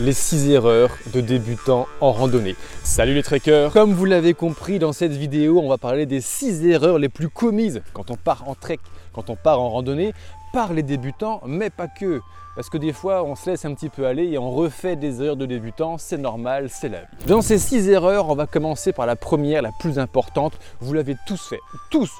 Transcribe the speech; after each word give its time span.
les 0.00 0.14
6 0.14 0.50
erreurs 0.50 0.90
de 1.12 1.20
débutants 1.20 1.86
en 2.00 2.10
randonnée. 2.10 2.56
Salut 2.82 3.12
les 3.12 3.22
trekkers 3.22 3.70
Comme 3.70 3.92
vous 3.92 4.06
l'avez 4.06 4.32
compris 4.32 4.78
dans 4.78 4.94
cette 4.94 5.12
vidéo, 5.12 5.60
on 5.62 5.68
va 5.68 5.76
parler 5.76 6.06
des 6.06 6.22
6 6.22 6.66
erreurs 6.66 6.98
les 6.98 7.10
plus 7.10 7.28
commises 7.28 7.82
quand 7.92 8.10
on 8.10 8.16
part 8.16 8.48
en 8.48 8.54
trek, 8.54 8.78
quand 9.12 9.28
on 9.28 9.36
part 9.36 9.60
en 9.60 9.68
randonnée, 9.68 10.14
par 10.54 10.72
les 10.72 10.82
débutants, 10.82 11.42
mais 11.46 11.68
pas 11.68 11.86
que. 11.86 12.20
Parce 12.56 12.70
que 12.70 12.78
des 12.78 12.94
fois, 12.94 13.24
on 13.24 13.36
se 13.36 13.50
laisse 13.50 13.66
un 13.66 13.74
petit 13.74 13.90
peu 13.90 14.06
aller 14.06 14.24
et 14.24 14.38
on 14.38 14.50
refait 14.50 14.96
des 14.96 15.22
erreurs 15.22 15.36
de 15.36 15.46
débutants, 15.46 15.98
c'est 15.98 16.18
normal, 16.18 16.68
c'est 16.70 16.88
la 16.88 17.00
vie. 17.00 17.26
Dans 17.26 17.42
ces 17.42 17.58
6 17.58 17.90
erreurs, 17.90 18.30
on 18.30 18.34
va 18.34 18.46
commencer 18.46 18.92
par 18.92 19.04
la 19.04 19.16
première, 19.16 19.60
la 19.60 19.70
plus 19.80 19.98
importante. 19.98 20.54
Vous 20.80 20.94
l'avez 20.94 21.16
tous 21.26 21.40
fait, 21.48 21.60
tous 21.90 22.10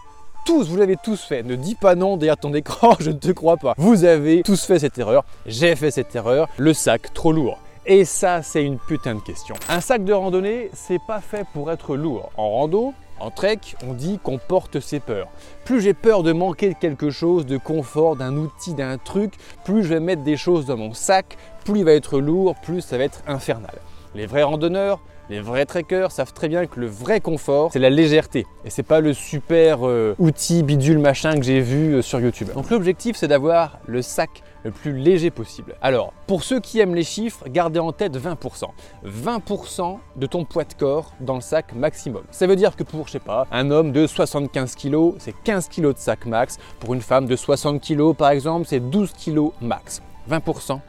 tous, 0.47 0.71
vous 0.71 0.77
l'avez 0.79 0.97
tous 0.97 1.23
fait. 1.23 1.43
Ne 1.43 1.55
dis 1.55 1.75
pas 1.75 1.95
non 1.95 2.17
derrière 2.17 2.39
ton 2.39 2.55
écran, 2.55 2.97
je 2.99 3.11
ne 3.11 3.19
te 3.19 3.31
crois 3.31 3.59
pas. 3.59 3.75
Vous 3.77 4.05
avez 4.05 4.43
tous 4.43 4.65
fait 4.65 4.79
cette 4.79 4.99
erreur. 4.99 5.25
J'ai 5.47 5.77
fait 5.77 5.91
cette 5.91 6.15
erreur. 6.15 6.49
Le 6.57 6.73
sac 6.73 7.13
trop 7.13 7.31
lourd. 7.33 7.59
Et 7.87 8.05
ça, 8.05 8.43
c'est 8.43 8.63
une 8.63 8.79
putain 8.79 9.15
de 9.15 9.21
question. 9.21 9.55
Un 9.69 9.81
sac 9.81 10.05
de 10.05 10.13
randonnée, 10.13 10.71
c'est 10.75 11.01
pas 11.07 11.21
fait 11.21 11.47
pour 11.55 11.71
être 11.73 11.97
lourd. 11.97 12.31
En 12.37 12.51
rando, 12.51 12.93
en 13.19 13.31
trek, 13.31 13.61
on 13.87 13.95
dit 13.95 14.19
qu'on 14.23 14.37
porte 14.39 14.81
ses 14.81 15.01
peurs. 15.01 15.29
Plus 15.65 15.81
j'ai 15.81 15.95
peur 15.95 16.23
de 16.23 16.33
manquer 16.33 16.69
de 16.69 16.79
quelque 16.79 17.09
chose, 17.11 17.47
de 17.47 17.57
confort, 17.57 18.17
d'un 18.17 18.37
outil, 18.37 18.75
d'un 18.75 18.99
truc, 18.99 19.35
plus 19.65 19.83
je 19.83 19.89
vais 19.89 20.01
mettre 20.01 20.23
des 20.23 20.37
choses 20.37 20.67
dans 20.67 20.77
mon 20.77 20.93
sac, 20.93 21.39
plus 21.65 21.81
il 21.81 21.85
va 21.85 21.93
être 21.93 22.21
lourd, 22.21 22.55
plus 22.63 22.83
ça 22.83 22.99
va 22.99 23.05
être 23.05 23.23
infernal. 23.27 23.75
Les 24.15 24.27
vrais 24.27 24.43
randonneurs, 24.43 25.01
les 25.31 25.41
vrais 25.41 25.65
trekkers 25.65 26.11
savent 26.11 26.33
très 26.33 26.49
bien 26.49 26.67
que 26.67 26.81
le 26.81 26.89
vrai 26.89 27.21
confort, 27.21 27.71
c'est 27.73 27.79
la 27.79 27.89
légèreté. 27.89 28.47
Et 28.65 28.71
c'est 28.71 28.83
pas 28.83 29.01
le 29.01 29.15
super 29.15 29.87
euh, 29.87 30.17
outil 30.19 30.65
bidule 30.65 30.99
machin 30.99 31.37
que 31.37 31.45
j'ai 31.45 31.61
vu 31.61 31.95
euh, 31.95 32.03
sur 32.03 32.21
YouTube. 32.21 32.49
Donc 32.53 32.69
l'objectif, 32.69 33.15
c'est 33.17 33.29
d'avoir 33.29 33.79
le 33.87 34.03
sac 34.03 34.43
le 34.65 34.73
plus 34.73 34.93
léger 34.93 35.31
possible. 35.31 35.77
Alors, 35.81 36.13
pour 36.27 36.43
ceux 36.43 36.59
qui 36.59 36.81
aiment 36.81 36.97
les 36.97 37.05
chiffres, 37.05 37.45
gardez 37.49 37.79
en 37.79 37.93
tête 37.93 38.19
20%. 38.19 38.65
20% 39.07 39.99
de 40.17 40.27
ton 40.27 40.45
poids 40.45 40.65
de 40.65 40.75
corps 40.75 41.13
dans 41.21 41.37
le 41.37 41.41
sac 41.41 41.75
maximum. 41.75 42.25
Ça 42.33 42.49
veut 42.49 42.57
dire 42.57 42.75
que 42.75 42.83
pour, 42.83 43.07
je 43.07 43.13
sais 43.13 43.21
pas, 43.21 43.47
un 43.53 43.71
homme 43.71 43.93
de 43.93 44.09
75 44.09 44.75
kg, 44.75 45.15
c'est 45.19 45.35
15 45.45 45.69
kg 45.69 45.95
de 45.95 45.95
sac 45.97 46.27
max. 46.27 46.59
Pour 46.81 46.93
une 46.93 47.01
femme 47.01 47.27
de 47.27 47.37
60 47.37 47.81
kg, 47.81 48.15
par 48.15 48.31
exemple, 48.31 48.67
c'est 48.69 48.81
12 48.81 49.13
kg 49.13 49.53
max. 49.61 50.03
20% 50.29 50.81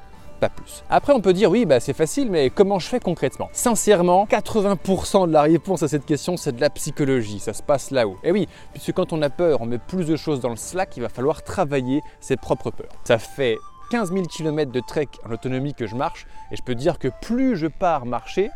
plus. 0.49 0.83
Après, 0.89 1.13
on 1.13 1.21
peut 1.21 1.33
dire 1.33 1.49
oui, 1.49 1.65
bah, 1.65 1.79
c'est 1.79 1.93
facile, 1.93 2.31
mais 2.31 2.49
comment 2.49 2.79
je 2.79 2.87
fais 2.87 2.99
concrètement? 2.99 3.49
Sincèrement, 3.51 4.25
80% 4.25 5.27
de 5.27 5.33
la 5.33 5.43
réponse 5.43 5.83
à 5.83 5.87
cette 5.87 6.05
question, 6.05 6.37
c'est 6.37 6.55
de 6.55 6.61
la 6.61 6.69
psychologie. 6.69 7.39
Ça 7.39 7.53
se 7.53 7.63
passe 7.63 7.91
là-haut. 7.91 8.17
Et 8.23 8.31
oui, 8.31 8.47
puisque 8.73 8.93
quand 8.93 9.13
on 9.13 9.21
a 9.21 9.29
peur, 9.29 9.61
on 9.61 9.65
met 9.65 9.77
plus 9.77 10.05
de 10.05 10.15
choses 10.15 10.39
dans 10.39 10.49
le 10.49 10.55
slack, 10.55 10.97
il 10.97 11.01
va 11.01 11.09
falloir 11.09 11.43
travailler 11.43 12.01
ses 12.19 12.37
propres 12.37 12.71
peurs. 12.71 12.91
Ça 13.03 13.17
fait 13.17 13.57
15 13.91 14.13
000 14.13 14.25
km 14.25 14.71
de 14.71 14.79
trek 14.79 15.07
en 15.27 15.31
autonomie 15.31 15.73
que 15.73 15.85
je 15.85 15.95
marche, 15.95 16.25
et 16.51 16.55
je 16.55 16.63
peux 16.63 16.75
dire 16.75 16.97
que 16.97 17.09
plus 17.21 17.57
je 17.57 17.67
pars 17.67 18.05
marcher, 18.05 18.49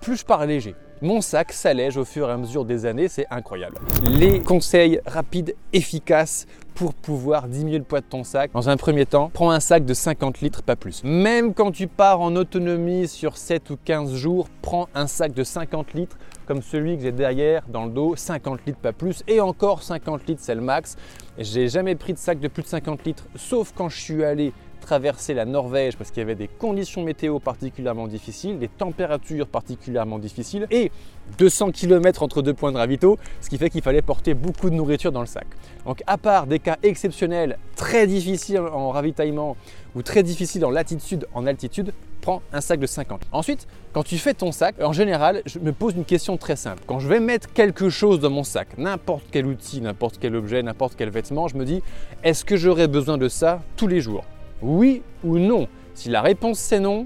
plus 0.00 0.16
je 0.16 0.24
pars 0.24 0.46
léger. 0.46 0.74
Mon 1.04 1.20
sac 1.20 1.52
s'allège 1.52 1.98
au 1.98 2.06
fur 2.06 2.30
et 2.30 2.32
à 2.32 2.38
mesure 2.38 2.64
des 2.64 2.86
années, 2.86 3.08
c'est 3.08 3.26
incroyable. 3.30 3.76
Les 4.08 4.40
conseils 4.40 5.02
rapides, 5.04 5.54
efficaces 5.74 6.46
pour 6.74 6.94
pouvoir 6.94 7.46
diminuer 7.46 7.76
le 7.76 7.84
poids 7.84 8.00
de 8.00 8.06
ton 8.06 8.24
sac. 8.24 8.50
Dans 8.54 8.70
un 8.70 8.78
premier 8.78 9.04
temps, 9.04 9.30
prends 9.30 9.50
un 9.50 9.60
sac 9.60 9.84
de 9.84 9.92
50 9.92 10.40
litres, 10.40 10.62
pas 10.62 10.76
plus. 10.76 11.04
Même 11.04 11.52
quand 11.52 11.72
tu 11.72 11.88
pars 11.88 12.22
en 12.22 12.34
autonomie 12.36 13.06
sur 13.06 13.36
7 13.36 13.68
ou 13.68 13.76
15 13.84 14.14
jours, 14.14 14.48
prends 14.62 14.88
un 14.94 15.06
sac 15.06 15.34
de 15.34 15.44
50 15.44 15.92
litres 15.92 16.16
comme 16.46 16.62
celui 16.62 16.96
que 16.96 17.02
j'ai 17.02 17.12
derrière 17.12 17.64
dans 17.68 17.84
le 17.84 17.90
dos, 17.90 18.16
50 18.16 18.60
litres 18.66 18.78
pas 18.78 18.92
plus, 18.92 19.22
et 19.28 19.40
encore 19.40 19.82
50 19.82 20.26
litres 20.26 20.40
c'est 20.42 20.54
le 20.54 20.62
max. 20.62 20.96
J'ai 21.36 21.68
jamais 21.68 21.96
pris 21.96 22.14
de 22.14 22.18
sac 22.18 22.40
de 22.40 22.48
plus 22.48 22.62
de 22.62 22.68
50 22.68 23.04
litres, 23.04 23.24
sauf 23.36 23.72
quand 23.76 23.90
je 23.90 24.00
suis 24.00 24.24
allé 24.24 24.54
traverser 24.84 25.34
la 25.34 25.44
Norvège 25.44 25.96
parce 25.96 26.10
qu'il 26.10 26.20
y 26.20 26.22
avait 26.22 26.34
des 26.34 26.48
conditions 26.48 27.02
météo 27.02 27.38
particulièrement 27.38 28.06
difficiles, 28.06 28.58
des 28.58 28.68
températures 28.68 29.46
particulièrement 29.46 30.18
difficiles 30.18 30.66
et 30.70 30.90
200 31.38 31.72
km 31.72 32.22
entre 32.22 32.42
deux 32.42 32.54
points 32.54 32.72
de 32.72 32.76
ravito, 32.76 33.18
ce 33.40 33.48
qui 33.48 33.58
fait 33.58 33.70
qu'il 33.70 33.82
fallait 33.82 34.02
porter 34.02 34.34
beaucoup 34.34 34.70
de 34.70 34.74
nourriture 34.74 35.12
dans 35.12 35.20
le 35.20 35.26
sac. 35.26 35.46
Donc 35.86 36.02
à 36.06 36.18
part 36.18 36.46
des 36.46 36.58
cas 36.58 36.76
exceptionnels, 36.82 37.58
très 37.76 38.06
difficiles 38.06 38.58
en 38.58 38.90
ravitaillement 38.90 39.56
ou 39.94 40.02
très 40.02 40.22
difficiles 40.22 40.64
en 40.64 40.70
latitude, 40.70 41.26
en 41.34 41.46
altitude, 41.46 41.92
prends 42.20 42.42
un 42.52 42.60
sac 42.60 42.80
de 42.80 42.86
50. 42.86 43.22
Ensuite, 43.32 43.66
quand 43.92 44.02
tu 44.02 44.18
fais 44.18 44.34
ton 44.34 44.50
sac, 44.50 44.76
en 44.82 44.92
général, 44.92 45.42
je 45.46 45.58
me 45.58 45.72
pose 45.72 45.94
une 45.94 46.04
question 46.04 46.36
très 46.36 46.56
simple. 46.56 46.82
Quand 46.86 46.98
je 46.98 47.08
vais 47.08 47.20
mettre 47.20 47.52
quelque 47.52 47.90
chose 47.90 48.18
dans 48.18 48.30
mon 48.30 48.44
sac, 48.44 48.78
n'importe 48.78 49.24
quel 49.30 49.46
outil, 49.46 49.80
n'importe 49.80 50.16
quel 50.18 50.34
objet, 50.34 50.62
n'importe 50.62 50.94
quel 50.96 51.10
vêtement, 51.10 51.48
je 51.48 51.56
me 51.56 51.64
dis, 51.64 51.82
est-ce 52.22 52.44
que 52.44 52.56
j'aurais 52.56 52.88
besoin 52.88 53.18
de 53.18 53.28
ça 53.28 53.62
tous 53.76 53.86
les 53.86 54.00
jours? 54.00 54.24
Oui 54.64 55.02
ou 55.22 55.38
non 55.38 55.68
Si 55.94 56.08
la 56.08 56.22
réponse 56.22 56.58
c'est 56.58 56.80
non, 56.80 57.04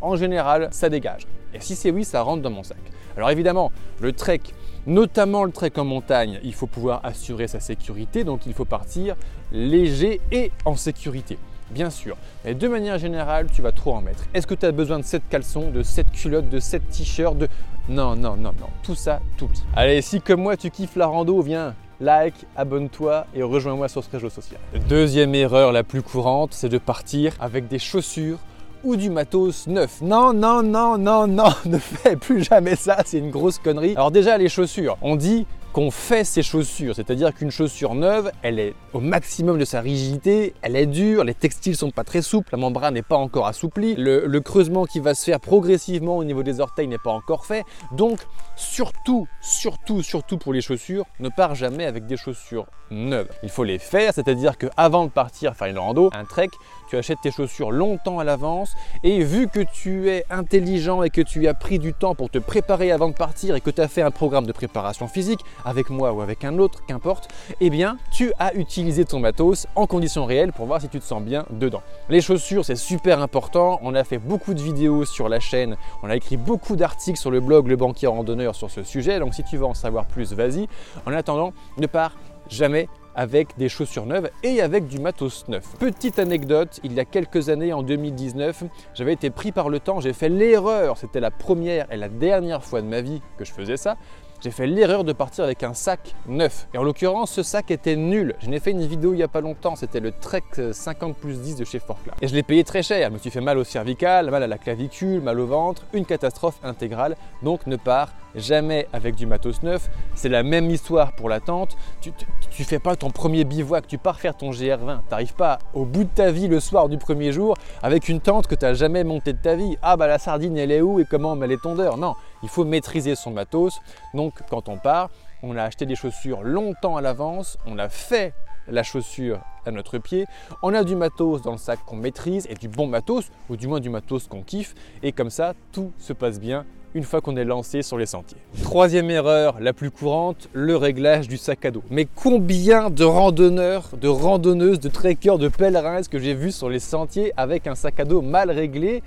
en 0.00 0.16
général, 0.16 0.68
ça 0.72 0.88
dégage. 0.88 1.26
Et 1.54 1.60
si 1.60 1.76
c'est 1.76 1.90
oui, 1.90 2.04
ça 2.04 2.22
rentre 2.22 2.42
dans 2.42 2.50
mon 2.50 2.64
sac. 2.64 2.78
Alors 3.16 3.30
évidemment, 3.30 3.70
le 4.00 4.12
trek, 4.12 4.40
notamment 4.86 5.44
le 5.44 5.52
trek 5.52 5.72
en 5.76 5.84
montagne, 5.84 6.40
il 6.42 6.52
faut 6.52 6.66
pouvoir 6.66 7.00
assurer 7.04 7.48
sa 7.48 7.60
sécurité, 7.60 8.24
donc 8.24 8.46
il 8.46 8.54
faut 8.54 8.64
partir 8.64 9.14
léger 9.52 10.20
et 10.32 10.50
en 10.64 10.74
sécurité. 10.74 11.38
Bien 11.70 11.90
sûr, 11.90 12.16
mais 12.44 12.54
de 12.54 12.66
manière 12.66 12.98
générale, 12.98 13.46
tu 13.52 13.62
vas 13.62 13.70
trop 13.70 13.94
en 13.94 14.00
mettre. 14.00 14.24
Est-ce 14.34 14.48
que 14.48 14.54
tu 14.54 14.66
as 14.66 14.72
besoin 14.72 14.98
de 14.98 15.04
7 15.04 15.22
caleçons, 15.30 15.70
de 15.70 15.84
7 15.84 16.10
culottes, 16.10 16.48
de 16.48 16.58
7 16.58 16.88
t-shirts, 16.88 17.38
de... 17.38 17.46
Non, 17.88 18.16
non, 18.16 18.36
non, 18.36 18.52
non, 18.60 18.68
tout 18.82 18.96
ça, 18.96 19.20
tout. 19.36 19.50
Allez, 19.76 20.02
si 20.02 20.20
comme 20.20 20.42
moi 20.42 20.56
tu 20.56 20.70
kiffes 20.70 20.96
la 20.96 21.06
rando, 21.06 21.40
viens, 21.40 21.74
like, 22.00 22.34
abonne-toi 22.56 23.26
et 23.34 23.42
rejoins-moi 23.42 23.88
sur 23.88 24.02
ce 24.02 24.10
réseau 24.10 24.30
social. 24.30 24.60
Deuxième 24.88 25.34
erreur 25.34 25.72
la 25.72 25.82
plus 25.82 26.02
courante, 26.02 26.54
c'est 26.54 26.68
de 26.68 26.78
partir 26.78 27.34
avec 27.40 27.68
des 27.68 27.78
chaussures 27.78 28.38
ou 28.82 28.96
du 28.96 29.10
matos 29.10 29.66
neuf. 29.66 30.00
Non, 30.00 30.32
non, 30.32 30.62
non, 30.62 30.96
non, 30.96 31.26
non, 31.26 31.50
ne 31.66 31.78
fais 31.78 32.16
plus 32.16 32.42
jamais 32.42 32.76
ça, 32.76 32.98
c'est 33.04 33.18
une 33.18 33.30
grosse 33.30 33.58
connerie. 33.58 33.92
Alors 33.92 34.10
déjà 34.10 34.38
les 34.38 34.48
chaussures, 34.48 34.96
on 35.02 35.16
dit 35.16 35.46
qu'on 35.72 35.90
fait 35.90 36.24
ses 36.24 36.42
chaussures, 36.42 36.96
c'est-à-dire 36.96 37.34
qu'une 37.34 37.50
chaussure 37.50 37.94
neuve, 37.94 38.32
elle 38.42 38.58
est 38.58 38.74
au 38.92 39.00
maximum 39.00 39.58
de 39.58 39.64
sa 39.64 39.80
rigidité, 39.80 40.54
elle 40.62 40.76
est 40.76 40.86
dure, 40.86 41.24
les 41.24 41.34
textiles 41.34 41.76
sont 41.76 41.90
pas 41.90 42.04
très 42.04 42.22
souples, 42.22 42.50
la 42.52 42.58
membrane 42.58 42.94
n'est 42.94 43.02
pas 43.02 43.16
encore 43.16 43.46
assouplie, 43.46 43.94
le, 43.94 44.26
le, 44.26 44.40
creusement 44.40 44.84
qui 44.84 45.00
va 45.00 45.14
se 45.14 45.24
faire 45.24 45.38
progressivement 45.38 46.16
au 46.16 46.24
niveau 46.24 46.42
des 46.42 46.60
orteils 46.60 46.88
n'est 46.88 46.98
pas 46.98 47.12
encore 47.12 47.46
fait. 47.46 47.64
Donc 47.92 48.20
surtout, 48.56 49.28
surtout, 49.40 50.02
surtout 50.02 50.38
pour 50.38 50.52
les 50.52 50.60
chaussures, 50.60 51.04
ne 51.20 51.28
pars 51.28 51.54
jamais 51.54 51.86
avec 51.86 52.06
des 52.06 52.16
chaussures 52.16 52.66
neuves. 52.90 53.28
Il 53.42 53.48
faut 53.48 53.64
les 53.64 53.78
faire, 53.78 54.12
c'est-à-dire 54.12 54.58
qu'avant 54.58 55.04
de 55.04 55.10
partir 55.10 55.54
faire 55.54 55.68
une 55.68 55.78
rando, 55.78 56.10
un 56.12 56.24
trek, 56.24 56.50
tu 56.90 56.96
achètes 56.96 57.20
tes 57.22 57.30
chaussures 57.30 57.70
longtemps 57.70 58.18
à 58.18 58.24
l'avance 58.24 58.74
et 59.04 59.22
vu 59.22 59.46
que 59.46 59.60
tu 59.60 60.10
es 60.10 60.24
intelligent 60.28 61.04
et 61.04 61.10
que 61.10 61.20
tu 61.20 61.46
as 61.46 61.54
pris 61.54 61.78
du 61.78 61.94
temps 61.94 62.16
pour 62.16 62.30
te 62.30 62.38
préparer 62.38 62.90
avant 62.90 63.08
de 63.08 63.14
partir 63.14 63.54
et 63.54 63.60
que 63.60 63.70
tu 63.70 63.80
as 63.80 63.86
fait 63.86 64.02
un 64.02 64.10
programme 64.10 64.44
de 64.44 64.50
préparation 64.50 65.06
physique, 65.06 65.38
avec 65.64 65.88
moi 65.88 66.12
ou 66.12 66.20
avec 66.20 66.44
un 66.44 66.58
autre, 66.58 66.84
qu'importe, 66.86 67.28
eh 67.60 67.70
bien 67.70 67.96
tu 68.10 68.32
as 68.40 68.54
utilisé 68.54 69.04
ton 69.04 69.20
matos 69.20 69.68
en 69.76 69.86
conditions 69.86 70.24
réelles 70.24 70.52
pour 70.52 70.66
voir 70.66 70.80
si 70.80 70.88
tu 70.88 70.98
te 70.98 71.04
sens 71.04 71.22
bien 71.22 71.46
dedans. 71.50 71.82
Les 72.08 72.20
chaussures, 72.20 72.64
c'est 72.64 72.74
super 72.74 73.20
important. 73.20 73.78
On 73.82 73.94
a 73.94 74.02
fait 74.02 74.18
beaucoup 74.18 74.54
de 74.54 74.60
vidéos 74.60 75.04
sur 75.04 75.28
la 75.28 75.38
chaîne, 75.38 75.76
on 76.02 76.10
a 76.10 76.16
écrit 76.16 76.36
beaucoup 76.36 76.74
d'articles 76.74 77.20
sur 77.20 77.30
le 77.30 77.38
blog 77.38 77.68
Le 77.68 77.76
Banquier 77.76 78.08
Randonneur 78.08 78.56
sur 78.56 78.68
ce 78.68 78.82
sujet. 78.82 79.20
Donc 79.20 79.34
si 79.34 79.44
tu 79.44 79.56
veux 79.56 79.64
en 79.64 79.74
savoir 79.74 80.06
plus, 80.06 80.32
vas-y. 80.32 80.66
En 81.06 81.12
attendant, 81.12 81.52
ne 81.78 81.86
pars 81.86 82.16
jamais 82.48 82.88
avec 83.14 83.56
des 83.58 83.68
chaussures 83.68 84.06
neuves 84.06 84.30
et 84.42 84.60
avec 84.60 84.86
du 84.86 84.98
matos 84.98 85.46
neuf. 85.48 85.64
Petite 85.78 86.18
anecdote, 86.18 86.80
il 86.84 86.92
y 86.92 87.00
a 87.00 87.04
quelques 87.04 87.48
années, 87.48 87.72
en 87.72 87.82
2019, 87.82 88.64
j'avais 88.94 89.12
été 89.12 89.30
pris 89.30 89.52
par 89.52 89.68
le 89.68 89.80
temps, 89.80 90.00
j'ai 90.00 90.12
fait 90.12 90.28
l'erreur, 90.28 90.98
c'était 90.98 91.20
la 91.20 91.30
première 91.30 91.90
et 91.92 91.96
la 91.96 92.08
dernière 92.08 92.64
fois 92.64 92.82
de 92.82 92.86
ma 92.86 93.00
vie 93.00 93.20
que 93.38 93.44
je 93.44 93.52
faisais 93.52 93.76
ça, 93.76 93.96
j'ai 94.42 94.50
fait 94.50 94.66
l'erreur 94.66 95.04
de 95.04 95.12
partir 95.12 95.44
avec 95.44 95.62
un 95.62 95.74
sac 95.74 96.14
neuf. 96.26 96.66
Et 96.72 96.78
en 96.78 96.82
l'occurrence, 96.82 97.30
ce 97.30 97.42
sac 97.42 97.70
était 97.70 97.96
nul. 97.96 98.34
Je 98.40 98.48
n'ai 98.48 98.58
fait 98.58 98.70
une 98.70 98.86
vidéo 98.86 99.12
il 99.12 99.16
n'y 99.16 99.22
a 99.22 99.28
pas 99.28 99.42
longtemps, 99.42 99.76
c'était 99.76 100.00
le 100.00 100.12
Trek 100.12 100.42
50 100.72 101.14
plus 101.16 101.40
10 101.40 101.56
de 101.56 101.64
chez 101.66 101.78
Forclaz. 101.78 102.14
Et 102.22 102.28
je 102.28 102.34
l'ai 102.34 102.42
payé 102.42 102.64
très 102.64 102.82
cher. 102.82 103.08
Je 103.08 103.12
me 103.12 103.18
suis 103.18 103.30
fait 103.30 103.42
mal 103.42 103.58
au 103.58 103.64
cervical, 103.64 104.30
mal 104.30 104.42
à 104.42 104.46
la 104.46 104.56
clavicule, 104.56 105.20
mal 105.20 105.38
au 105.38 105.46
ventre, 105.46 105.84
une 105.92 106.06
catastrophe 106.06 106.58
intégrale. 106.62 107.16
Donc 107.42 107.66
ne 107.66 107.76
pars 107.76 108.12
jamais 108.34 108.86
avec 108.92 109.14
du 109.14 109.26
matos 109.26 109.62
neuf. 109.62 109.88
C'est 110.14 110.28
la 110.28 110.42
même 110.42 110.70
histoire 110.70 111.12
pour 111.12 111.28
la 111.28 111.40
tente. 111.40 111.76
Tu, 112.00 112.12
tu, 112.50 112.64
fais 112.64 112.78
pas 112.78 112.96
ton 112.96 113.10
premier 113.10 113.44
bivouac, 113.44 113.86
tu 113.86 113.98
pars 113.98 114.20
faire 114.20 114.36
ton 114.36 114.50
GR20. 114.50 115.00
Tu 115.00 115.10
n'arrives 115.10 115.34
pas 115.34 115.58
au 115.74 115.84
bout 115.84 116.04
de 116.04 116.08
ta 116.08 116.30
vie 116.30 116.48
le 116.48 116.60
soir 116.60 116.88
du 116.88 116.98
premier 116.98 117.32
jour 117.32 117.56
avec 117.82 118.08
une 118.08 118.20
tente 118.20 118.46
que 118.46 118.54
tu 118.54 118.64
n'as 118.64 118.74
jamais 118.74 119.04
montée 119.04 119.32
de 119.32 119.38
ta 119.38 119.54
vie. 119.54 119.76
Ah 119.82 119.96
bah 119.96 120.06
la 120.06 120.18
sardine 120.18 120.56
elle 120.56 120.72
est 120.72 120.80
où 120.80 121.00
et 121.00 121.04
comment 121.04 121.36
met 121.36 121.46
les 121.46 121.58
tondeurs 121.58 121.96
Non, 121.96 122.14
il 122.42 122.48
faut 122.48 122.64
maîtriser 122.64 123.14
son 123.14 123.30
matos. 123.30 123.80
Donc 124.14 124.34
quand 124.48 124.68
on 124.68 124.76
part, 124.76 125.10
on 125.42 125.56
a 125.56 125.62
acheté 125.62 125.86
des 125.86 125.96
chaussures 125.96 126.42
longtemps 126.42 126.96
à 126.96 127.00
l'avance, 127.00 127.58
on 127.66 127.78
a 127.78 127.88
fait 127.88 128.34
la 128.68 128.82
chaussure 128.82 129.40
à 129.66 129.70
notre 129.70 129.98
pied, 129.98 130.26
on 130.62 130.74
a 130.74 130.84
du 130.84 130.96
matos 130.96 131.42
dans 131.42 131.52
le 131.52 131.58
sac 131.58 131.80
qu'on 131.84 131.96
maîtrise 131.96 132.46
et 132.48 132.54
du 132.54 132.68
bon 132.68 132.86
matos, 132.86 133.30
ou 133.48 133.56
du 133.56 133.66
moins 133.66 133.80
du 133.80 133.90
matos 133.90 134.26
qu'on 134.28 134.42
kiffe, 134.42 134.74
et 135.02 135.12
comme 135.12 135.30
ça 135.30 135.54
tout 135.72 135.92
se 135.98 136.12
passe 136.12 136.38
bien 136.38 136.64
une 136.94 137.04
fois 137.04 137.20
qu'on 137.20 137.36
est 137.36 137.44
lancé 137.44 137.82
sur 137.82 137.98
les 137.98 138.06
sentiers. 138.06 138.38
Troisième 138.62 139.10
erreur, 139.10 139.58
la 139.60 139.72
plus 139.72 139.90
courante, 139.90 140.48
le 140.52 140.76
réglage 140.76 141.28
du 141.28 141.36
sac 141.36 141.64
à 141.64 141.70
dos. 141.70 141.82
Mais 141.90 142.06
combien 142.14 142.90
de 142.90 143.04
randonneurs, 143.04 143.90
de 144.00 144.08
randonneuses, 144.08 144.80
de 144.80 144.88
trekkers, 144.88 145.38
de 145.38 145.48
pèlerins 145.48 146.02
que 146.02 146.18
j'ai 146.18 146.34
vu 146.34 146.50
sur 146.50 146.68
les 146.68 146.80
sentiers 146.80 147.32
avec 147.36 147.66
un 147.66 147.74
sac 147.74 148.00
à 148.00 148.04
dos 148.04 148.22
mal 148.22 148.50
réglé? 148.50 149.02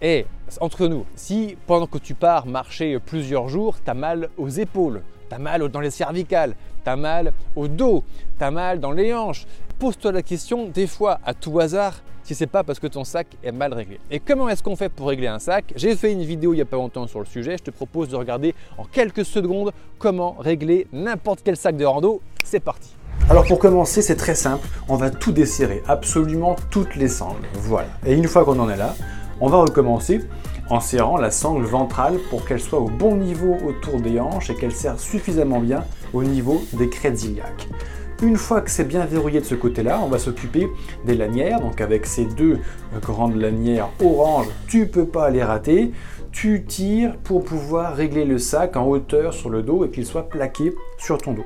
Et 0.00 0.26
entre 0.60 0.88
nous, 0.88 1.06
si 1.14 1.56
pendant 1.66 1.86
que 1.86 1.98
tu 1.98 2.14
pars 2.14 2.46
marcher 2.46 2.98
plusieurs 2.98 3.48
jours, 3.48 3.76
tu 3.82 3.90
as 3.90 3.94
mal 3.94 4.28
aux 4.36 4.48
épaules, 4.48 5.02
tu 5.28 5.34
as 5.34 5.38
mal 5.38 5.68
dans 5.68 5.80
les 5.80 5.90
cervicales, 5.90 6.54
tu 6.84 6.90
as 6.90 6.96
mal 6.96 7.32
au 7.56 7.68
dos, 7.68 8.04
tu 8.38 8.44
as 8.44 8.50
mal 8.50 8.80
dans 8.80 8.92
les 8.92 9.14
hanches, 9.14 9.46
pose-toi 9.78 10.12
la 10.12 10.22
question 10.22 10.66
des 10.66 10.86
fois 10.86 11.20
à 11.24 11.34
tout 11.34 11.58
hasard 11.60 12.02
si 12.24 12.34
c'est 12.34 12.46
pas 12.46 12.62
parce 12.62 12.78
que 12.78 12.86
ton 12.86 13.04
sac 13.04 13.26
est 13.42 13.52
mal 13.52 13.72
réglé. 13.72 14.00
Et 14.10 14.20
comment 14.20 14.48
est-ce 14.48 14.62
qu'on 14.62 14.76
fait 14.76 14.88
pour 14.88 15.08
régler 15.08 15.26
un 15.26 15.38
sac? 15.38 15.72
J'ai 15.76 15.96
fait 15.96 16.12
une 16.12 16.22
vidéo 16.22 16.52
il 16.52 16.56
n'y 16.56 16.62
a 16.62 16.66
pas 16.66 16.76
longtemps 16.76 17.06
sur 17.06 17.20
le 17.20 17.26
sujet, 17.26 17.56
je 17.58 17.64
te 17.64 17.70
propose 17.70 18.08
de 18.08 18.16
regarder 18.16 18.54
en 18.78 18.84
quelques 18.84 19.24
secondes 19.24 19.72
comment 19.98 20.36
régler 20.38 20.86
n'importe 20.92 21.40
quel 21.44 21.56
sac 21.56 21.76
de 21.76 21.84
rando. 21.84 22.20
C'est 22.44 22.60
parti 22.60 22.94
alors 23.30 23.46
pour 23.46 23.60
commencer, 23.60 24.02
c'est 24.02 24.16
très 24.16 24.34
simple, 24.34 24.66
on 24.88 24.96
va 24.96 25.08
tout 25.08 25.32
desserrer, 25.32 25.82
absolument 25.86 26.56
toutes 26.70 26.96
les 26.96 27.08
sangles. 27.08 27.46
Voilà. 27.54 27.88
Et 28.04 28.14
une 28.14 28.26
fois 28.26 28.44
qu'on 28.44 28.58
en 28.58 28.68
est 28.68 28.76
là, 28.76 28.94
on 29.40 29.48
va 29.48 29.58
recommencer 29.58 30.20
en 30.70 30.80
serrant 30.80 31.16
la 31.16 31.30
sangle 31.30 31.64
ventrale 31.64 32.18
pour 32.30 32.44
qu'elle 32.44 32.60
soit 32.60 32.80
au 32.80 32.88
bon 32.88 33.16
niveau 33.16 33.56
autour 33.66 34.00
des 34.00 34.18
hanches 34.18 34.50
et 34.50 34.54
qu'elle 34.54 34.72
serre 34.72 34.98
suffisamment 34.98 35.60
bien 35.60 35.84
au 36.12 36.24
niveau 36.24 36.62
des 36.72 36.88
crêtes 36.88 37.22
iliaques. 37.24 37.68
Une 38.22 38.36
fois 38.36 38.60
que 38.60 38.70
c'est 38.70 38.84
bien 38.84 39.04
verrouillé 39.04 39.40
de 39.40 39.44
ce 39.44 39.56
côté-là, 39.56 40.00
on 40.00 40.06
va 40.06 40.16
s'occuper 40.16 40.68
des 41.04 41.16
lanières. 41.16 41.60
Donc 41.60 41.80
avec 41.80 42.06
ces 42.06 42.24
deux 42.24 42.58
grandes 43.00 43.34
lanières 43.34 43.88
orange, 44.00 44.46
tu 44.68 44.86
peux 44.86 45.06
pas 45.06 45.28
les 45.28 45.42
rater. 45.42 45.90
Tu 46.30 46.64
tires 46.64 47.16
pour 47.24 47.42
pouvoir 47.42 47.96
régler 47.96 48.24
le 48.24 48.38
sac 48.38 48.76
en 48.76 48.86
hauteur 48.86 49.34
sur 49.34 49.50
le 49.50 49.62
dos 49.64 49.84
et 49.84 49.90
qu'il 49.90 50.06
soit 50.06 50.28
plaqué 50.28 50.72
sur 50.98 51.18
ton 51.18 51.32
dos. 51.32 51.44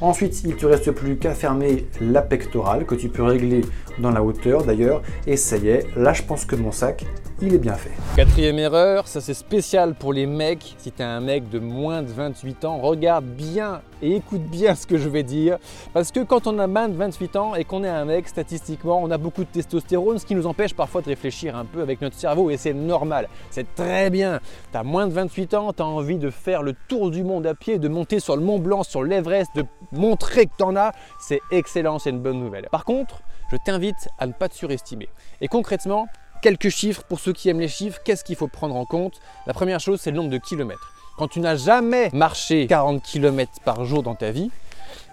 Ensuite, 0.00 0.42
il 0.44 0.50
ne 0.50 0.54
te 0.54 0.64
reste 0.64 0.90
plus 0.92 1.16
qu'à 1.16 1.34
fermer 1.34 1.86
la 2.00 2.22
pectorale 2.22 2.86
que 2.86 2.94
tu 2.94 3.10
peux 3.10 3.22
régler 3.22 3.60
dans 3.98 4.10
la 4.10 4.22
hauteur 4.22 4.64
d'ailleurs. 4.64 5.02
Et 5.26 5.36
ça 5.36 5.58
y 5.58 5.68
est, 5.68 5.86
là 5.94 6.14
je 6.14 6.22
pense 6.22 6.46
que 6.46 6.56
mon 6.56 6.72
sac, 6.72 7.04
il 7.40 7.54
est 7.54 7.58
bien 7.58 7.74
fait. 7.74 7.90
Quatrième 8.16 8.58
erreur, 8.58 9.08
ça 9.08 9.20
c'est 9.20 9.34
spécial 9.34 9.94
pour 9.94 10.12
les 10.12 10.26
mecs. 10.26 10.74
Si 10.78 10.92
tu 10.92 11.02
es 11.02 11.04
un 11.04 11.20
mec 11.20 11.48
de 11.48 11.58
moins 11.58 12.02
de 12.02 12.08
28 12.08 12.64
ans, 12.64 12.78
regarde 12.78 13.24
bien 13.24 13.82
et 14.02 14.16
écoute 14.16 14.42
bien 14.42 14.74
ce 14.74 14.86
que 14.86 14.98
je 14.98 15.08
vais 15.08 15.22
dire. 15.22 15.58
Parce 15.92 16.12
que 16.12 16.20
quand 16.20 16.46
on 16.46 16.58
a 16.58 16.66
moins 16.66 16.88
de 16.88 16.96
28 16.96 17.36
ans 17.36 17.54
et 17.54 17.64
qu'on 17.64 17.82
est 17.84 17.88
un 17.88 18.04
mec, 18.04 18.28
statistiquement, 18.28 19.00
on 19.02 19.10
a 19.10 19.18
beaucoup 19.18 19.42
de 19.42 19.48
testostérone, 19.48 20.18
ce 20.18 20.26
qui 20.26 20.34
nous 20.34 20.46
empêche 20.46 20.74
parfois 20.74 21.00
de 21.02 21.06
réfléchir 21.06 21.56
un 21.56 21.64
peu 21.64 21.82
avec 21.82 22.00
notre 22.00 22.16
cerveau 22.16 22.50
et 22.50 22.56
c'est 22.56 22.74
normal. 22.74 23.28
C'est 23.50 23.74
très 23.74 24.10
bien. 24.10 24.40
Tu 24.72 24.78
as 24.78 24.84
moins 24.84 25.06
de 25.06 25.12
28 25.12 25.54
ans, 25.54 25.72
tu 25.72 25.82
as 25.82 25.86
envie 25.86 26.18
de 26.18 26.30
faire 26.30 26.62
le 26.62 26.74
tour 26.88 27.10
du 27.10 27.24
monde 27.24 27.46
à 27.46 27.54
pied, 27.54 27.78
de 27.78 27.88
monter 27.88 28.20
sur 28.20 28.36
le 28.36 28.42
Mont 28.42 28.58
Blanc, 28.58 28.84
sur 28.84 29.02
l'Everest, 29.02 29.50
de 29.56 29.64
montrer 29.92 30.46
que 30.46 30.52
tu 30.56 30.64
en 30.64 30.76
as. 30.76 30.92
C'est 31.20 31.40
excellent, 31.50 31.98
c'est 31.98 32.10
une 32.10 32.20
bonne 32.20 32.38
nouvelle. 32.38 32.68
Par 32.70 32.84
contre, 32.84 33.22
je 33.50 33.56
t'invite 33.64 34.08
à 34.18 34.26
ne 34.26 34.32
pas 34.32 34.48
te 34.48 34.54
surestimer. 34.54 35.08
Et 35.40 35.48
concrètement, 35.48 36.06
quelques 36.44 36.68
chiffres 36.68 37.02
pour 37.04 37.20
ceux 37.20 37.32
qui 37.32 37.48
aiment 37.48 37.60
les 37.60 37.68
chiffres, 37.68 38.00
qu'est-ce 38.04 38.22
qu'il 38.22 38.36
faut 38.36 38.48
prendre 38.48 38.76
en 38.76 38.84
compte? 38.84 39.18
La 39.46 39.54
première 39.54 39.80
chose, 39.80 39.98
c'est 40.02 40.10
le 40.10 40.18
nombre 40.18 40.28
de 40.28 40.36
kilomètres. 40.36 40.92
Quand 41.16 41.26
tu 41.26 41.40
n'as 41.40 41.56
jamais 41.56 42.10
marché 42.12 42.66
40 42.66 43.02
km 43.02 43.50
par 43.64 43.86
jour 43.86 44.02
dans 44.02 44.14
ta 44.14 44.30
vie, 44.30 44.50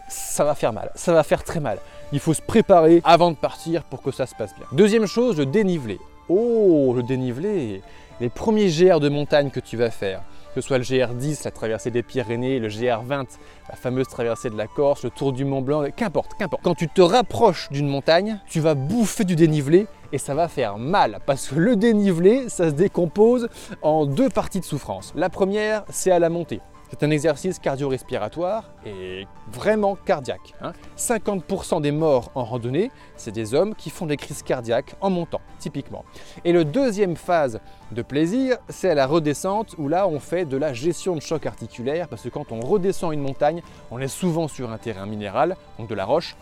ça 0.10 0.44
va 0.44 0.56
faire 0.56 0.74
mal, 0.74 0.92
ça 0.96 1.14
va 1.14 1.24
faire 1.24 1.46
très 1.46 1.62
mal. 1.62 1.78
Il 2.12 2.20
faut 2.20 2.34
se 2.34 2.42
préparer 2.42 3.02
avant 3.06 3.32
de 3.32 3.38
partir 3.38 3.84
pour 3.86 4.02
que 4.02 4.12
ça 4.12 4.26
se 4.26 4.36
passe 4.36 4.54
bien. 4.56 4.66
Deuxième 4.74 5.06
chose, 5.06 5.38
le 5.38 5.46
dénivelé. 5.46 6.02
Oh, 6.28 6.92
le 6.94 7.02
dénivelé 7.02 7.82
Les 8.20 8.28
premiers 8.28 8.68
GR 8.68 9.00
de 9.00 9.08
montagne 9.08 9.52
que 9.52 9.62
tu 9.62 9.78
vas 9.78 9.90
faire, 9.90 10.24
que 10.54 10.60
ce 10.60 10.68
soit 10.68 10.80
le 10.80 10.84
GR10, 10.84 11.46
la 11.46 11.52
traversée 11.52 11.92
des 11.92 12.04
Pyrénées, 12.04 12.60
le 12.60 12.68
GR20, 12.68 13.26
la 13.70 13.76
fameuse 13.78 14.10
traversée 14.10 14.50
de 14.50 14.58
la 14.58 14.68
Corse, 14.68 15.06
le 15.06 15.10
Tour 15.10 15.32
du 15.32 15.46
Mont 15.46 15.62
Blanc, 15.62 15.86
qu'importe, 15.96 16.34
qu'importe. 16.38 16.62
Quand 16.62 16.76
tu 16.76 16.90
te 16.90 17.02
rapproches 17.02 17.70
d'une 17.72 17.88
montagne, 17.88 18.38
tu 18.50 18.60
vas 18.60 18.74
bouffer 18.76 19.24
du 19.24 19.38
dénivelé 19.38 19.88
et 20.12 20.18
ça 20.18 20.34
va 20.34 20.48
faire 20.48 20.78
mal 20.78 21.20
parce 21.26 21.48
que 21.50 21.56
le 21.56 21.76
dénivelé, 21.76 22.50
ça 22.50 22.70
se 22.70 22.76
décompose 22.76 23.50
en 23.82 24.06
deux 24.06 24.30
parties 24.30 24.60
de 24.60 24.66
souffrance. 24.66 25.14
La 25.16 25.30
première, 25.30 25.84
c'est 25.90 26.12
à 26.12 26.20
la 26.20 26.30
montée. 26.30 26.62
C'est 26.92 27.04
un 27.04 27.10
exercice 27.10 27.58
cardio-respiratoire 27.58 28.70
et 28.86 29.26
vraiment 29.50 29.96
cardiaque. 29.96 30.54
50% 30.98 31.76
hein. 31.76 31.80
des 31.80 31.92
morts 31.92 32.32
en 32.36 32.44
randonnée, 32.44 32.92
c'est 33.16 33.32
des 33.32 33.54
hommes 33.54 33.76
qui 33.76 33.90
font 33.90 34.06
des 34.06 34.18
crises 34.18 34.44
cardiaques 34.44 34.96
en 35.00 35.10
montant, 35.10 35.40
typiquement. 35.58 36.04
Et 36.44 36.52
le 36.52 36.66
deuxième 36.66 37.16
phase 37.16 37.62
de 37.94 38.02
plaisir, 38.02 38.58
c'est 38.68 38.90
à 38.90 38.96
la 38.96 39.08
redescente 39.08 39.76
où 39.78 39.88
là 39.88 40.06
on 40.06 40.20
fait 40.20 40.44
de 40.44 40.58
la 40.58 40.74
gestion 40.74 41.16
de 41.16 41.22
choc 41.22 41.46
articulaire 41.46 42.10
parce 42.10 42.24
que 42.24 42.30
quand 42.30 42.52
on 42.52 42.60
redescend 42.60 43.14
une 43.14 43.22
montagne, 43.22 43.62
on 43.90 44.00
est 44.00 44.10
souvent 44.10 44.50
sur 44.50 44.70
un 44.70 44.78
terrain 44.78 45.06
minéral, 45.06 45.56
donc 45.80 45.88
de 45.88 45.96
la 45.96 46.04
roche, 46.04 46.36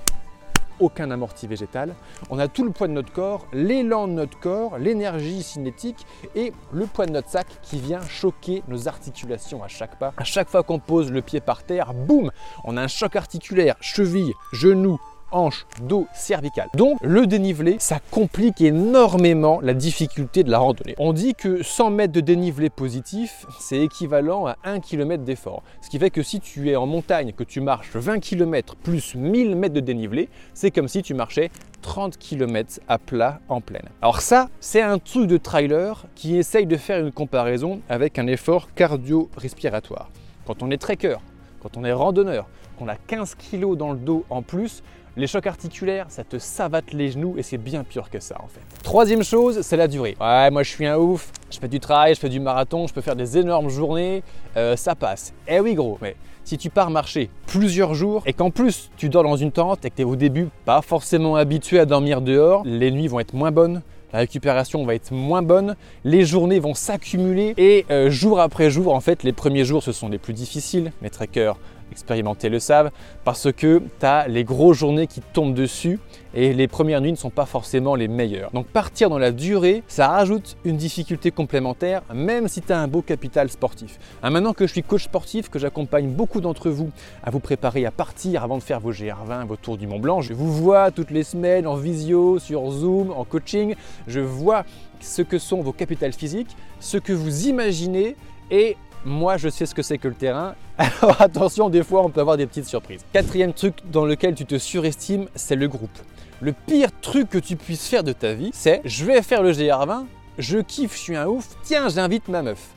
aucun 0.80 1.12
amorti 1.12 1.48
végétal. 1.48 1.96
On 2.30 2.40
a 2.40 2.48
tout 2.48 2.64
le 2.64 2.72
poids 2.72 2.88
de 2.88 2.94
notre 2.94 3.12
corps, 3.12 3.48
l'élan 3.54 4.08
de 4.08 4.14
notre 4.14 4.40
corps, 4.40 4.78
l'énergie 4.78 5.44
cinétique 5.44 6.06
et 6.36 6.54
le 6.72 6.86
poids 6.86 7.06
de 7.06 7.12
notre 7.12 7.30
sac 7.30 7.48
qui 7.62 7.80
vient 7.80 8.02
choquer 8.02 8.64
nos 8.68 8.88
articulations 8.88 9.64
à 9.64 9.68
chaque 9.68 9.98
pas. 9.98 10.14
À 10.18 10.24
chaque 10.24 10.50
fois 10.50 10.64
qu'on 10.64 10.80
pose 10.80 11.12
le 11.12 11.22
pied 11.22 11.40
par 11.40 11.64
terre, 11.64 11.94
boum, 11.94 12.32
on 12.64 12.78
a 12.78 12.82
un 12.82 12.88
choc 12.88 13.16
articulaire, 13.16 13.76
cheville, 13.82 14.34
genou, 14.54 15.00
hanche, 15.32 15.66
dos, 15.84 16.08
cervical. 16.14 16.70
Donc 16.76 17.00
le 17.02 17.28
dénivelé, 17.28 17.78
ça 17.80 18.00
complique 18.12 18.62
énormément 18.62 19.60
la 19.62 19.74
difficulté 19.74 20.44
de 20.44 20.52
la 20.52 20.60
randonnée. 20.60 20.96
On 20.98 21.14
dit 21.14 21.36
que 21.36 21.64
100 21.64 21.92
mètres 21.92 22.14
de 22.14 22.22
dénivelé 22.22 22.70
positif, 22.70 23.46
c'est 23.60 23.80
équivalent 23.80 24.48
à 24.48 24.58
1 24.64 24.80
km 24.80 25.24
d'effort. 25.24 25.64
Ce 25.82 25.90
qui 25.90 26.00
fait 26.00 26.10
que 26.10 26.24
si 26.24 26.40
tu 26.40 26.70
es 26.70 26.76
en 26.76 26.86
montagne, 26.86 27.34
que 27.34 27.44
tu 27.44 27.62
marches 27.62 27.96
20 27.96 28.20
km 28.20 28.76
plus 28.76 29.16
1000 29.16 29.56
mètres 29.56 29.74
de 29.74 29.80
dénivelé, 29.80 30.30
c'est 30.54 30.72
comme 30.72 30.88
si 30.88 31.02
tu 31.02 31.14
marchais 31.14 31.50
30 31.82 32.18
km 32.18 32.80
à 32.88 32.98
plat 32.98 33.40
en 33.48 33.62
pleine. 33.62 33.88
Alors 34.02 34.22
ça, 34.22 34.50
c'est 34.60 34.82
un 34.82 35.00
truc 35.00 35.28
de 35.28 35.38
trailer 35.38 36.06
qui 36.16 36.36
essaye 36.38 36.66
de 36.66 36.78
faire 36.78 37.00
une 37.00 37.12
comparaison 37.12 37.82
avec 37.90 38.20
un 38.20 38.28
effort 38.28 38.74
cardio-respiratoire. 38.74 40.10
Quand 40.46 40.64
on 40.64 40.72
est 40.72 40.78
trekker, 40.78 41.18
quand 41.62 41.78
on 41.78 41.84
est 41.84 41.92
randonneur, 41.92 42.48
qu'on 42.78 42.88
a 42.88 42.96
15 42.96 43.36
kg 43.36 43.76
dans 43.76 43.92
le 43.92 44.00
dos 44.00 44.26
en 44.30 44.42
plus, 44.42 44.84
les 45.18 45.28
chocs 45.28 45.48
articulaires, 45.48 46.06
ça 46.10 46.24
te 46.24 46.38
savate 46.38 46.94
les 46.94 47.12
genoux 47.12 47.36
et 47.38 47.44
c'est 47.44 47.58
bien 47.58 47.84
pire 47.84 48.10
que 48.10 48.20
ça 48.20 48.36
en 48.44 48.48
fait. 48.48 48.62
Troisième 48.84 49.24
chose, 49.24 49.62
c'est 49.62 49.78
la 49.78 49.88
durée. 49.88 50.16
Ouais, 50.20 50.50
moi 50.52 50.64
je 50.64 50.70
suis 50.70 50.86
un 50.86 50.98
ouf, 50.98 51.32
je 51.50 51.60
fais 51.60 51.68
du 51.68 51.80
trail, 51.80 52.16
je 52.16 52.20
fais 52.20 52.30
du 52.30 52.40
marathon, 52.40 52.88
je 52.88 52.94
peux 52.94 53.02
faire 53.02 53.16
des 53.16 53.38
énormes 53.38 53.70
journées, 53.70 54.24
euh, 54.58 54.76
ça 54.76 54.96
passe. 54.96 55.34
Eh 55.48 55.60
oui 55.60 55.74
gros, 55.74 55.98
mais 56.02 56.16
si 56.44 56.58
tu 56.58 56.70
pars 56.70 56.90
marcher 56.90 57.30
plusieurs 57.48 57.94
jours 57.94 58.24
et 58.26 58.34
qu'en 58.34 58.50
plus 58.50 58.90
tu 58.98 59.10
dors 59.10 59.24
dans 59.24 59.38
une 59.38 59.52
tente 59.52 59.86
et 59.86 59.90
que 59.90 59.96
tu 59.96 60.02
es 60.02 60.06
au 60.06 60.16
début 60.16 60.50
pas 60.66 60.82
forcément 60.82 61.36
habitué 61.36 61.80
à 61.80 61.86
dormir 61.86 62.22
dehors, 62.22 62.64
les 62.66 62.92
nuits 62.92 63.08
vont 63.08 63.20
être 63.20 63.34
moins 63.34 63.52
bonnes, 63.52 63.82
la 64.12 64.20
récupération 64.20 64.86
va 64.86 64.96
être 64.96 65.12
moins 65.12 65.42
bonne, 65.44 65.76
les 66.04 66.26
journées 66.26 66.60
vont 66.60 66.74
s'accumuler 66.74 67.54
et 67.58 67.86
euh, 67.92 68.10
jour 68.10 68.40
après 68.40 68.72
jour, 68.72 68.94
en 68.94 69.02
fait, 69.02 69.24
les 69.24 69.34
premiers 69.34 69.66
jours 69.66 69.84
ce 69.84 69.92
sont 69.92 70.10
les 70.10 70.18
plus 70.18 70.34
difficiles. 70.34 70.92
Mes 71.02 71.12
trackers 71.12 71.58
expérimentés 71.92 72.50
le 72.50 72.60
savent, 72.60 72.92
parce 73.24 73.52
que 73.52 73.82
tu 74.00 74.06
as 74.06 74.28
les 74.28 74.44
grosses 74.44 74.78
journées 74.78 75.08
qui 75.08 75.22
tombent 75.22 75.54
dessus 75.54 76.00
et 76.34 76.54
les 76.54 76.68
premières 76.68 77.02
nuits 77.02 77.12
ne 77.12 77.18
sont 77.18 77.30
pas 77.30 77.46
forcément 77.46 77.96
les 77.96 78.08
meilleures. 78.08 78.52
Donc 78.52 78.68
partir 78.68 79.10
dans 79.10 79.18
la 79.18 79.32
durée, 79.32 79.84
ça 79.88 80.10
rajoute 80.10 80.58
une 80.64 80.78
difficulté 80.78 81.32
complémentaire, 81.32 82.02
même 82.14 82.48
si 82.48 82.62
tu 82.62 82.72
as 82.72 82.80
un 82.80 82.88
beau 82.88 83.02
capital 83.02 83.50
sportif. 83.50 84.00
Hein, 84.22 84.30
maintenant 84.30 84.54
que 84.54 84.68
je 84.68 84.72
suis 84.72 84.84
coach 84.84 85.06
sportif, 85.06 85.50
que 85.50 85.60
j'accompagne 85.60 86.10
beaucoup 86.10 86.42
d'entre 86.42 86.70
vous 86.70 86.92
à 87.24 87.32
vous 87.32 87.40
préparer 87.40 87.86
à 87.86 87.92
partir 87.92 88.44
avant 88.44 88.58
de 88.58 88.64
faire 88.64 88.80
vos 88.80 88.92
GR20, 88.92 89.48
vos 89.48 89.56
tours 89.56 89.78
du 89.78 89.88
Mont 89.88 90.00
Blanc, 90.00 90.22
je 90.22 90.34
vous 90.34 90.52
vois 90.52 90.92
toutes 90.92 91.12
les 91.12 91.24
semaines 91.24 91.66
en 91.66 91.76
visio, 91.76 92.40
sur 92.40 92.70
Zoom, 92.72 93.12
en 93.12 93.24
coaching, 93.24 93.76
je 94.08 94.20
vois 94.20 94.66
ce 95.00 95.22
que 95.22 95.38
sont 95.38 95.62
vos 95.62 95.74
capitales 95.74 96.14
physiques, 96.14 96.56
ce 96.80 96.98
que 96.98 97.14
vous 97.14 97.48
imaginez 97.48 98.16
et 98.52 98.78
moi, 99.06 99.38
je 99.38 99.50
sais 99.50 99.66
ce 99.66 99.74
que 99.74 99.82
c'est 99.82 99.98
que 99.98 100.08
le 100.08 100.14
terrain. 100.14 100.56
Alors 100.78 101.22
attention, 101.22 101.70
des 101.70 101.84
fois, 101.84 102.04
on 102.04 102.10
peut 102.10 102.22
avoir 102.22 102.38
des 102.38 102.46
petites 102.46 102.66
surprises. 102.66 103.06
Quatrième 103.14 103.54
truc 103.54 103.76
dans 103.92 104.06
lequel 104.06 104.36
tu 104.36 104.46
te 104.46 104.58
surestimes, 104.58 105.28
c'est 105.36 105.56
le 105.56 105.68
groupe. 105.68 105.98
Le 106.42 106.54
pire 106.54 106.90
truc 107.02 107.30
que 107.30 107.38
tu 107.38 107.56
puisses 107.56 107.88
faire 107.88 108.04
de 108.04 108.14
ta 108.14 108.34
vie, 108.34 108.52
c'est 108.54 108.82
je 108.86 109.06
vais 109.06 109.22
faire 109.22 109.44
le 109.44 109.52
GR20, 109.52 110.06
je 110.38 110.60
kiffe, 110.60 110.96
je 110.96 111.00
suis 111.00 111.16
un 111.16 111.28
ouf, 111.28 111.48
tiens, 111.64 111.90
j'invite 111.90 112.28
ma 112.30 112.42
meuf. 112.42 112.70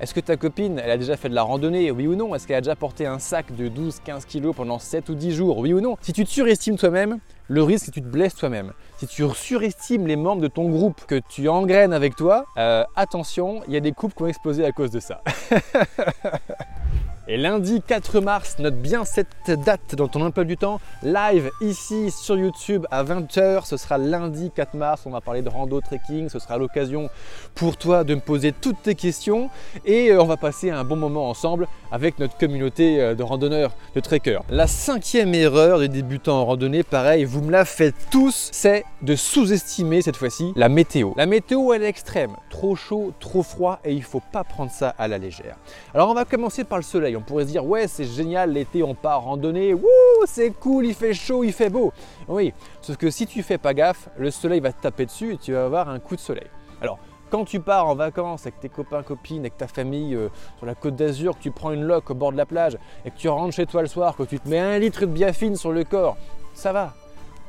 Est-ce 0.00 0.14
que 0.14 0.20
ta 0.20 0.36
copine, 0.36 0.80
elle 0.82 0.90
a 0.90 0.96
déjà 0.96 1.16
fait 1.16 1.28
de 1.28 1.34
la 1.34 1.42
randonnée, 1.42 1.90
oui 1.90 2.06
ou 2.06 2.14
non? 2.14 2.34
Est-ce 2.34 2.46
qu'elle 2.46 2.56
a 2.56 2.60
déjà 2.60 2.76
porté 2.76 3.06
un 3.06 3.18
sac 3.18 3.54
de 3.54 3.68
12-15 3.68 4.26
kg 4.26 4.54
pendant 4.54 4.78
7 4.78 5.08
ou 5.08 5.14
10 5.14 5.32
jours, 5.34 5.58
oui 5.58 5.72
ou 5.72 5.80
non? 5.80 5.96
Si 6.00 6.12
tu 6.12 6.24
te 6.24 6.30
surestimes 6.30 6.76
toi-même, 6.76 7.18
le 7.48 7.62
risque 7.62 7.86
c'est 7.86 7.90
que 7.90 7.96
tu 7.96 8.02
te 8.02 8.06
blesses 8.06 8.34
toi-même. 8.36 8.72
Si 8.98 9.06
tu 9.06 9.24
surestimes 9.34 10.06
les 10.06 10.16
membres 10.16 10.42
de 10.42 10.48
ton 10.48 10.68
groupe 10.70 11.04
que 11.06 11.20
tu 11.28 11.48
engraines 11.48 11.92
avec 11.92 12.16
toi, 12.16 12.46
euh, 12.58 12.84
attention, 12.96 13.62
il 13.66 13.74
y 13.74 13.76
a 13.76 13.80
des 13.80 13.92
couples 13.92 14.14
qui 14.14 14.22
ont 14.22 14.28
explosé 14.28 14.64
à 14.64 14.72
cause 14.72 14.90
de 14.90 15.00
ça. 15.00 15.22
Et 17.26 17.38
lundi 17.38 17.80
4 17.80 18.20
mars, 18.20 18.58
note 18.58 18.76
bien 18.76 19.06
cette 19.06 19.28
date 19.46 19.94
dans 19.94 20.08
ton 20.08 20.20
emploi 20.20 20.44
du 20.44 20.58
temps, 20.58 20.78
live 21.02 21.50
ici 21.62 22.10
sur 22.10 22.36
YouTube 22.36 22.84
à 22.90 23.02
20h. 23.02 23.64
Ce 23.64 23.78
sera 23.78 23.96
lundi 23.96 24.50
4 24.54 24.74
mars, 24.74 25.04
on 25.06 25.10
va 25.10 25.22
parler 25.22 25.40
de 25.40 25.48
rando 25.48 25.80
trekking. 25.80 26.28
Ce 26.28 26.38
sera 26.38 26.58
l'occasion 26.58 27.08
pour 27.54 27.78
toi 27.78 28.04
de 28.04 28.14
me 28.14 28.20
poser 28.20 28.52
toutes 28.52 28.82
tes 28.82 28.94
questions 28.94 29.48
et 29.86 30.10
euh, 30.10 30.20
on 30.20 30.26
va 30.26 30.36
passer 30.36 30.68
un 30.68 30.84
bon 30.84 30.96
moment 30.96 31.30
ensemble 31.30 31.66
avec 31.90 32.18
notre 32.18 32.36
communauté 32.36 33.00
euh, 33.00 33.14
de 33.14 33.22
randonneurs, 33.22 33.72
de 33.94 34.00
trekkers. 34.00 34.42
La 34.50 34.66
cinquième 34.66 35.34
erreur 35.34 35.78
des 35.78 35.88
débutants 35.88 36.40
en 36.40 36.44
randonnée, 36.44 36.82
pareil, 36.82 37.24
vous 37.24 37.40
me 37.40 37.50
la 37.50 37.64
faites 37.64 37.94
tous, 38.10 38.50
c'est 38.52 38.84
de 39.00 39.16
sous-estimer 39.16 40.02
cette 40.02 40.16
fois-ci 40.16 40.52
la 40.56 40.68
météo. 40.68 41.12
La 41.16 41.24
météo, 41.24 41.72
elle 41.72 41.84
est 41.84 41.88
extrême, 41.88 42.36
trop 42.50 42.76
chaud, 42.76 43.14
trop 43.18 43.42
froid 43.42 43.80
et 43.82 43.94
il 43.94 44.02
faut 44.02 44.22
pas 44.30 44.44
prendre 44.44 44.70
ça 44.70 44.94
à 44.98 45.08
la 45.08 45.16
légère. 45.16 45.56
Alors 45.94 46.10
on 46.10 46.14
va 46.14 46.26
commencer 46.26 46.64
par 46.64 46.76
le 46.76 46.84
soleil. 46.84 47.13
On 47.16 47.22
pourrait 47.22 47.44
se 47.44 47.50
dire, 47.50 47.64
ouais, 47.64 47.88
c'est 47.88 48.04
génial, 48.04 48.52
l'été, 48.52 48.82
on 48.82 48.94
part 48.94 49.22
randonner, 49.22 49.74
wouh, 49.74 49.86
c'est 50.26 50.50
cool, 50.50 50.86
il 50.86 50.94
fait 50.94 51.14
chaud, 51.14 51.44
il 51.44 51.52
fait 51.52 51.70
beau. 51.70 51.92
Oui, 52.28 52.52
sauf 52.80 52.96
que 52.96 53.10
si 53.10 53.26
tu 53.26 53.42
fais 53.42 53.58
pas 53.58 53.74
gaffe, 53.74 54.08
le 54.18 54.30
soleil 54.30 54.60
va 54.60 54.72
te 54.72 54.80
taper 54.80 55.06
dessus 55.06 55.34
et 55.34 55.36
tu 55.36 55.52
vas 55.52 55.64
avoir 55.64 55.88
un 55.88 55.98
coup 55.98 56.16
de 56.16 56.20
soleil. 56.20 56.46
Alors, 56.80 56.98
quand 57.30 57.44
tu 57.44 57.58
pars 57.60 57.88
en 57.88 57.94
vacances 57.94 58.42
avec 58.42 58.60
tes 58.60 58.68
copains, 58.68 59.02
copines, 59.02 59.40
avec 59.40 59.56
ta 59.56 59.66
famille 59.66 60.14
euh, 60.14 60.28
sur 60.56 60.66
la 60.66 60.74
côte 60.74 60.94
d'Azur, 60.94 61.36
que 61.36 61.42
tu 61.42 61.50
prends 61.50 61.72
une 61.72 61.82
loque 61.82 62.10
au 62.10 62.14
bord 62.14 62.30
de 62.30 62.36
la 62.36 62.46
plage 62.46 62.78
et 63.04 63.10
que 63.10 63.16
tu 63.16 63.28
rentres 63.28 63.54
chez 63.54 63.66
toi 63.66 63.82
le 63.82 63.88
soir, 63.88 64.16
que 64.16 64.22
tu 64.22 64.38
te 64.38 64.48
mets 64.48 64.60
un 64.60 64.78
litre 64.78 65.00
de 65.00 65.06
biafine 65.06 65.56
sur 65.56 65.72
le 65.72 65.84
corps, 65.84 66.16
ça 66.54 66.72
va. 66.72 66.94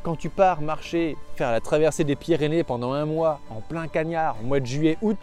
Quand 0.01 0.15
tu 0.15 0.29
pars 0.29 0.61
marcher, 0.61 1.17
faire 1.35 1.51
la 1.51 1.61
traversée 1.61 2.03
des 2.03 2.15
Pyrénées 2.15 2.63
pendant 2.63 2.93
un 2.93 3.05
mois, 3.05 3.39
en 3.49 3.61
plein 3.61 3.87
cagnard, 3.87 4.37
au 4.41 4.45
mois 4.45 4.59
de 4.59 4.65
juillet, 4.65 4.97
août, 5.01 5.17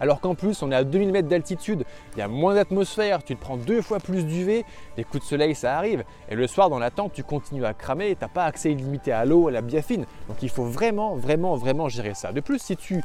alors 0.00 0.20
qu'en 0.20 0.34
plus 0.34 0.62
on 0.62 0.70
est 0.70 0.74
à 0.74 0.84
2000 0.84 1.12
mètres 1.12 1.28
d'altitude, 1.28 1.84
il 2.14 2.18
y 2.18 2.22
a 2.22 2.28
moins 2.28 2.54
d'atmosphère, 2.54 3.22
tu 3.22 3.36
te 3.36 3.40
prends 3.40 3.56
deux 3.56 3.82
fois 3.82 3.98
plus 3.98 4.24
d'UV, 4.24 4.64
les 4.96 5.04
coups 5.04 5.22
de 5.22 5.28
soleil 5.28 5.54
ça 5.54 5.76
arrive, 5.76 6.04
et 6.28 6.34
le 6.34 6.46
soir 6.46 6.70
dans 6.70 6.78
la 6.78 6.90
tente 6.90 7.12
tu 7.12 7.22
continues 7.22 7.64
à 7.64 7.74
cramer, 7.74 8.14
tu 8.14 8.22
n'as 8.22 8.28
pas 8.28 8.44
accès 8.44 8.72
illimité 8.72 9.12
à 9.12 9.24
l'eau, 9.24 9.48
à 9.48 9.50
la 9.50 9.62
biafine, 9.62 10.06
donc 10.28 10.42
il 10.42 10.50
faut 10.50 10.64
vraiment, 10.64 11.16
vraiment, 11.16 11.56
vraiment 11.56 11.88
gérer 11.88 12.14
ça. 12.14 12.32
De 12.32 12.40
plus, 12.40 12.58
si 12.58 12.76
tu 12.76 13.02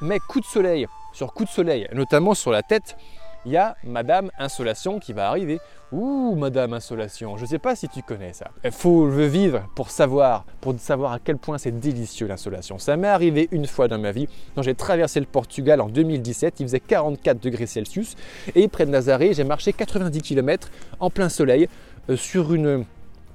mets 0.00 0.18
coup 0.18 0.40
de 0.40 0.46
soleil 0.46 0.86
sur 1.12 1.32
coup 1.32 1.44
de 1.44 1.50
soleil, 1.50 1.88
notamment 1.92 2.34
sur 2.34 2.50
la 2.50 2.62
tête, 2.62 2.96
il 3.44 3.52
y 3.52 3.56
a 3.56 3.76
Madame 3.84 4.30
Insolation 4.38 4.98
qui 4.98 5.12
va 5.12 5.28
arriver. 5.28 5.60
Ouh, 5.90 6.34
Madame 6.36 6.72
Insolation, 6.72 7.36
je 7.36 7.42
ne 7.42 7.46
sais 7.46 7.58
pas 7.58 7.76
si 7.76 7.88
tu 7.88 8.02
connais 8.02 8.32
ça. 8.32 8.50
Il 8.64 8.70
faut 8.70 9.06
le 9.06 9.26
vivre 9.26 9.68
pour 9.74 9.90
savoir, 9.90 10.44
pour 10.60 10.78
savoir 10.78 11.12
à 11.12 11.18
quel 11.18 11.36
point 11.36 11.58
c'est 11.58 11.78
délicieux 11.78 12.26
l'insolation. 12.26 12.78
Ça 12.78 12.96
m'est 12.96 13.08
arrivé 13.08 13.48
une 13.50 13.66
fois 13.66 13.88
dans 13.88 13.98
ma 13.98 14.10
vie, 14.12 14.28
quand 14.54 14.62
j'ai 14.62 14.74
traversé 14.74 15.20
le 15.20 15.26
Portugal 15.26 15.80
en 15.80 15.88
2017, 15.88 16.60
il 16.60 16.66
faisait 16.66 16.80
44 16.80 17.42
degrés 17.42 17.66
Celsius, 17.66 18.16
et 18.54 18.68
près 18.68 18.86
de 18.86 18.90
Nazaré, 18.90 19.34
j'ai 19.34 19.44
marché 19.44 19.72
90 19.72 20.22
km 20.22 20.70
en 20.98 21.10
plein 21.10 21.28
soleil 21.28 21.68
euh, 22.08 22.16
sur 22.16 22.54
une, 22.54 22.84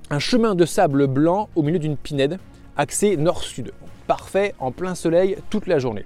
un 0.09 0.19
chemin 0.19 0.55
de 0.55 0.65
sable 0.65 1.05
blanc 1.05 1.49
au 1.55 1.61
milieu 1.61 1.79
d'une 1.79 1.97
pinède, 1.97 2.39
axé 2.75 3.17
nord-sud 3.17 3.71
parfait 4.07 4.55
en 4.59 4.71
plein 4.71 4.95
soleil 4.95 5.37
toute 5.49 5.67
la 5.67 5.79
journée. 5.79 6.05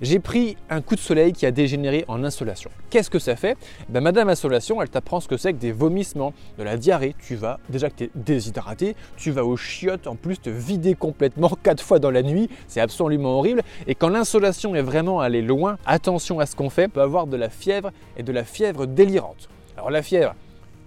J'ai 0.00 0.20
pris 0.20 0.56
un 0.70 0.80
coup 0.80 0.94
de 0.94 1.00
soleil 1.00 1.32
qui 1.32 1.46
a 1.46 1.50
dégénéré 1.50 2.04
en 2.06 2.22
insolation. 2.22 2.70
Qu'est-ce 2.90 3.10
que 3.10 3.18
ça 3.18 3.34
fait? 3.34 3.56
Ben, 3.88 4.00
Madame 4.00 4.28
Insolation, 4.28 4.80
elle 4.80 4.90
t'apprend 4.90 5.20
ce 5.20 5.26
que 5.26 5.36
c'est 5.36 5.52
que 5.52 5.58
des 5.58 5.72
vomissements, 5.72 6.32
de 6.58 6.62
la 6.62 6.76
diarrhée. 6.76 7.16
Tu 7.18 7.34
vas, 7.34 7.58
déjà 7.68 7.90
que 7.90 7.96
tu 7.96 8.04
es 8.04 8.10
déshydraté, 8.14 8.94
tu 9.16 9.30
vas 9.30 9.44
aux 9.44 9.56
chiottes, 9.56 10.06
en 10.06 10.14
plus 10.14 10.38
te 10.38 10.50
vider 10.50 10.94
complètement 10.94 11.50
quatre 11.62 11.82
fois 11.82 11.98
dans 11.98 12.10
la 12.10 12.22
nuit. 12.22 12.48
C'est 12.68 12.80
absolument 12.80 13.38
horrible. 13.38 13.62
Et 13.86 13.94
quand 13.94 14.08
l'insolation 14.08 14.74
est 14.74 14.82
vraiment 14.82 15.20
allée 15.20 15.42
loin, 15.42 15.78
attention 15.86 16.38
à 16.38 16.46
ce 16.46 16.54
qu'on 16.54 16.70
fait, 16.70 16.88
peut 16.88 17.02
avoir 17.02 17.26
de 17.26 17.36
la 17.36 17.48
fièvre 17.48 17.90
et 18.16 18.22
de 18.22 18.32
la 18.32 18.44
fièvre 18.44 18.86
délirante. 18.86 19.48
Alors 19.76 19.90
la 19.90 20.02
fièvre, 20.02 20.34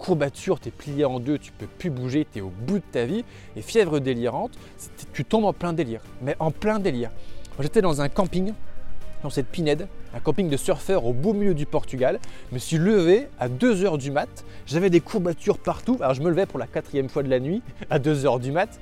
courbature, 0.02 0.58
tu 0.58 0.68
es 0.68 0.72
plié 0.72 1.04
en 1.04 1.20
deux, 1.20 1.38
tu 1.38 1.52
peux 1.52 1.66
plus 1.66 1.88
bouger, 1.88 2.26
tu 2.30 2.40
es 2.40 2.42
au 2.42 2.50
bout 2.50 2.78
de 2.78 2.84
ta 2.90 3.04
vie. 3.04 3.24
Et 3.54 3.62
fièvre 3.62 4.00
délirante, 4.00 4.50
tu 5.12 5.24
tombes 5.24 5.44
en 5.44 5.52
plein 5.52 5.72
délire. 5.72 6.00
Mais 6.22 6.34
en 6.40 6.50
plein 6.50 6.80
délire. 6.80 7.10
J'étais 7.60 7.82
dans 7.82 8.00
un 8.00 8.08
camping, 8.08 8.52
dans 9.22 9.30
cette 9.30 9.46
pinède, 9.46 9.86
un 10.12 10.18
camping 10.18 10.48
de 10.48 10.56
surfeurs 10.56 11.06
au 11.06 11.12
beau 11.12 11.34
milieu 11.34 11.54
du 11.54 11.66
Portugal. 11.66 12.18
Je 12.50 12.54
me 12.54 12.58
suis 12.58 12.78
levé 12.78 13.28
à 13.38 13.48
2h 13.48 13.96
du 13.96 14.10
mat. 14.10 14.44
J'avais 14.66 14.90
des 14.90 15.00
courbatures 15.00 15.58
partout. 15.58 15.96
Alors 16.00 16.14
je 16.14 16.22
me 16.22 16.30
levais 16.30 16.46
pour 16.46 16.58
la 16.58 16.66
quatrième 16.66 17.08
fois 17.08 17.22
de 17.22 17.30
la 17.30 17.38
nuit 17.38 17.62
à 17.90 18.00
2h 18.00 18.40
du 18.40 18.50
mat 18.50 18.80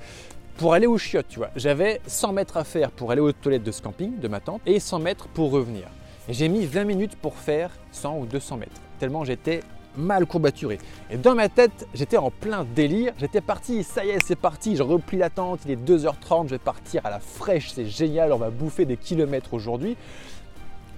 pour 0.57 0.73
aller 0.73 0.87
au 0.87 0.97
chiottes, 0.97 1.29
tu 1.29 1.39
vois. 1.39 1.51
J'avais 1.55 2.01
100 2.07 2.33
mètres 2.33 2.57
à 2.57 2.65
faire 2.65 2.91
pour 2.91 3.11
aller 3.11 3.21
aux 3.21 3.33
toilettes 3.33 3.63
de 3.63 3.73
ce 3.73 3.83
camping, 3.83 4.19
de 4.19 4.29
ma 4.29 4.41
tente, 4.41 4.63
et 4.67 4.81
100 4.81 4.99
mètres 5.01 5.29
pour 5.29 5.51
revenir. 5.51 5.85
J'ai 6.29 6.49
mis 6.49 6.67
20 6.67 6.85
minutes 6.85 7.17
pour 7.17 7.37
faire 7.37 7.71
100 7.93 8.19
ou 8.19 8.27
200 8.27 8.59
mètres, 8.59 8.81
tellement 8.99 9.25
j'étais 9.25 9.61
mal 9.97 10.27
courbaturé. 10.27 10.79
Et 11.11 11.17
dans 11.17 11.35
ma 11.35 11.49
tête, 11.49 11.87
j'étais 11.95 12.17
en 12.17 12.31
plein 12.31 12.65
délire. 12.65 13.13
J'étais 13.19 13.41
parti, 13.41 13.83
ça 13.85 14.05
y 14.05 14.11
est, 14.11 14.19
c'est 14.25 14.37
parti. 14.37 14.77
Je 14.77 14.83
replie 14.83 15.19
la 15.19 15.31
tente, 15.31 15.61
il 15.65 15.73
est 15.73 15.77
2h30, 15.77 16.45
je 16.45 16.51
vais 16.51 16.59
partir 16.59 17.05
à 17.05 17.11
la 17.11 17.21
fraîche, 17.21 17.73
c'est 17.73 17.87
génial, 17.87 18.33
on 18.33 18.39
va 18.39 18.51
bouffer 18.51 18.85
des 18.85 18.97
kilomètres 18.97 19.55
aujourd'hui. 19.55 19.97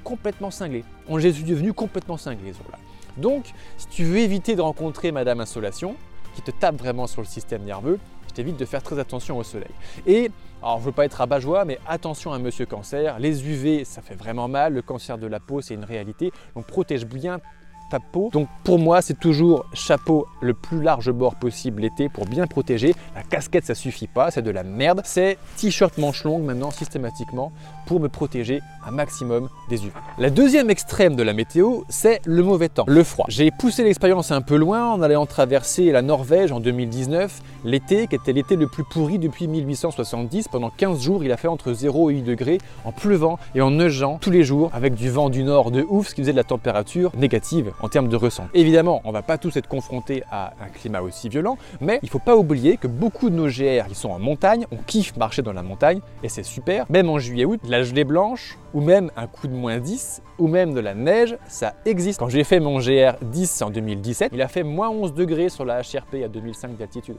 Complètement 0.04 0.50
cinglé. 0.50 0.84
On 1.08 1.18
suis 1.18 1.44
devenu 1.44 1.72
complètement 1.72 2.16
cinglé 2.16 2.52
ce 2.52 2.70
là 2.70 2.78
Donc, 3.16 3.52
si 3.78 3.86
tu 3.88 4.04
veux 4.04 4.18
éviter 4.18 4.56
de 4.56 4.60
rencontrer 4.60 5.12
Madame 5.12 5.40
Insolation, 5.40 5.94
qui 6.34 6.42
te 6.42 6.50
tape 6.50 6.76
vraiment 6.76 7.06
sur 7.06 7.20
le 7.20 7.26
système 7.26 7.62
nerveux, 7.62 7.98
je 8.28 8.34
t'évite 8.34 8.56
de 8.56 8.64
faire 8.64 8.82
très 8.82 8.98
attention 8.98 9.38
au 9.38 9.42
soleil. 9.42 9.70
Et 10.06 10.30
alors, 10.62 10.78
je 10.78 10.84
veux 10.84 10.92
pas 10.92 11.04
être 11.04 11.14
rabat-joie, 11.14 11.64
mais 11.64 11.78
attention 11.86 12.32
à 12.32 12.38
Monsieur 12.38 12.66
Cancer. 12.66 13.18
Les 13.18 13.44
UV, 13.44 13.84
ça 13.84 14.00
fait 14.00 14.14
vraiment 14.14 14.46
mal. 14.46 14.72
Le 14.74 14.82
cancer 14.82 15.18
de 15.18 15.26
la 15.26 15.40
peau, 15.40 15.60
c'est 15.60 15.74
une 15.74 15.84
réalité. 15.84 16.32
Donc, 16.54 16.66
protège 16.66 17.04
bien 17.04 17.40
Donc 18.32 18.48
pour 18.64 18.78
moi, 18.78 19.02
c'est 19.02 19.18
toujours 19.18 19.66
chapeau 19.74 20.26
le 20.40 20.54
plus 20.54 20.82
large 20.82 21.10
bord 21.10 21.36
possible 21.36 21.82
l'été 21.82 22.08
pour 22.08 22.26
bien 22.26 22.46
protéger. 22.46 22.94
La 23.14 23.22
casquette, 23.22 23.66
ça 23.66 23.74
suffit 23.74 24.06
pas, 24.06 24.30
c'est 24.30 24.42
de 24.42 24.50
la 24.50 24.62
merde. 24.62 25.02
C'est 25.04 25.38
t-shirt 25.56 25.98
manche 25.98 26.24
longue 26.24 26.42
maintenant 26.42 26.70
systématiquement 26.70 27.52
pour 27.86 28.00
me 28.00 28.08
protéger 28.08 28.60
un 28.86 28.90
maximum 28.90 29.48
des 29.68 29.84
UV. 29.84 29.92
La 30.18 30.30
deuxième 30.30 30.70
extrême 30.70 31.16
de 31.16 31.22
la 31.22 31.32
météo, 31.32 31.82
c'est 31.88 32.20
le 32.24 32.42
mauvais 32.42 32.68
temps, 32.68 32.84
le 32.86 33.04
froid. 33.04 33.26
J'ai 33.28 33.50
poussé 33.50 33.84
l'expérience 33.84 34.30
un 34.30 34.40
peu 34.40 34.56
loin 34.56 34.92
en 34.92 35.02
allant 35.02 35.26
traverser 35.26 35.90
la 35.92 36.02
Norvège 36.02 36.52
en 36.52 36.60
2019, 36.60 37.40
l'été 37.64 38.06
qui 38.06 38.14
était 38.14 38.32
l'été 38.32 38.56
le 38.56 38.66
plus 38.66 38.84
pourri 38.84 39.18
depuis 39.18 39.48
1870. 39.48 40.48
Pendant 40.48 40.70
15 40.70 41.02
jours, 41.02 41.24
il 41.24 41.32
a 41.32 41.36
fait 41.36 41.48
entre 41.48 41.72
0 41.72 42.10
et 42.10 42.14
8 42.14 42.22
degrés 42.22 42.58
en 42.84 42.92
pleuvant 42.92 43.38
et 43.54 43.60
en 43.60 43.70
neigeant 43.70 44.18
tous 44.20 44.30
les 44.30 44.44
jours 44.44 44.70
avec 44.72 44.94
du 44.94 45.10
vent 45.10 45.30
du 45.30 45.44
nord 45.44 45.70
de 45.70 45.84
ouf, 45.88 46.08
ce 46.08 46.14
qui 46.14 46.22
faisait 46.22 46.32
de 46.32 46.36
la 46.36 46.44
température 46.44 47.12
négative 47.16 47.72
en 47.82 47.88
termes 47.88 48.08
de 48.08 48.16
ressenti. 48.16 48.50
Évidemment, 48.54 49.02
on 49.04 49.12
va 49.12 49.22
pas 49.22 49.38
tous 49.38 49.56
être 49.56 49.68
confrontés 49.68 50.22
à 50.30 50.54
un 50.60 50.68
climat 50.68 51.02
aussi 51.02 51.28
violent, 51.28 51.58
mais 51.80 51.98
il 52.02 52.08
faut 52.08 52.18
pas 52.18 52.36
oublier 52.36 52.76
que 52.76 52.86
beaucoup 52.86 53.28
de 53.28 53.34
nos 53.34 53.48
GR 53.48 53.86
qui 53.88 53.94
sont 53.94 54.10
en 54.10 54.18
montagne, 54.18 54.66
on 54.70 54.76
kiffe 54.76 55.16
marcher 55.16 55.42
dans 55.42 55.52
la 55.52 55.62
montagne 55.62 56.00
et 56.22 56.28
c'est 56.28 56.42
super. 56.42 56.86
Même 56.88 57.10
en 57.10 57.18
juillet-août, 57.18 57.60
la 57.68 57.82
gelée 57.82 58.04
blanche 58.04 58.58
ou 58.72 58.80
même 58.80 59.10
un 59.16 59.26
coup 59.26 59.48
de 59.48 59.54
moins 59.54 59.78
10 59.78 60.22
ou 60.38 60.48
même 60.48 60.72
de 60.72 60.80
la 60.80 60.94
neige, 60.94 61.36
ça 61.46 61.74
existe. 61.84 62.18
Quand 62.18 62.28
j'ai 62.28 62.44
fait 62.44 62.60
mon 62.60 62.78
GR 62.78 63.14
10 63.22 63.62
en 63.62 63.70
2017, 63.70 64.30
il 64.32 64.42
a 64.42 64.48
fait 64.48 64.62
moins 64.62 64.88
11 64.88 65.14
degrés 65.14 65.48
sur 65.48 65.64
la 65.64 65.80
HRP 65.80 66.24
à 66.24 66.28
2005 66.28 66.76
d'altitude. 66.76 67.16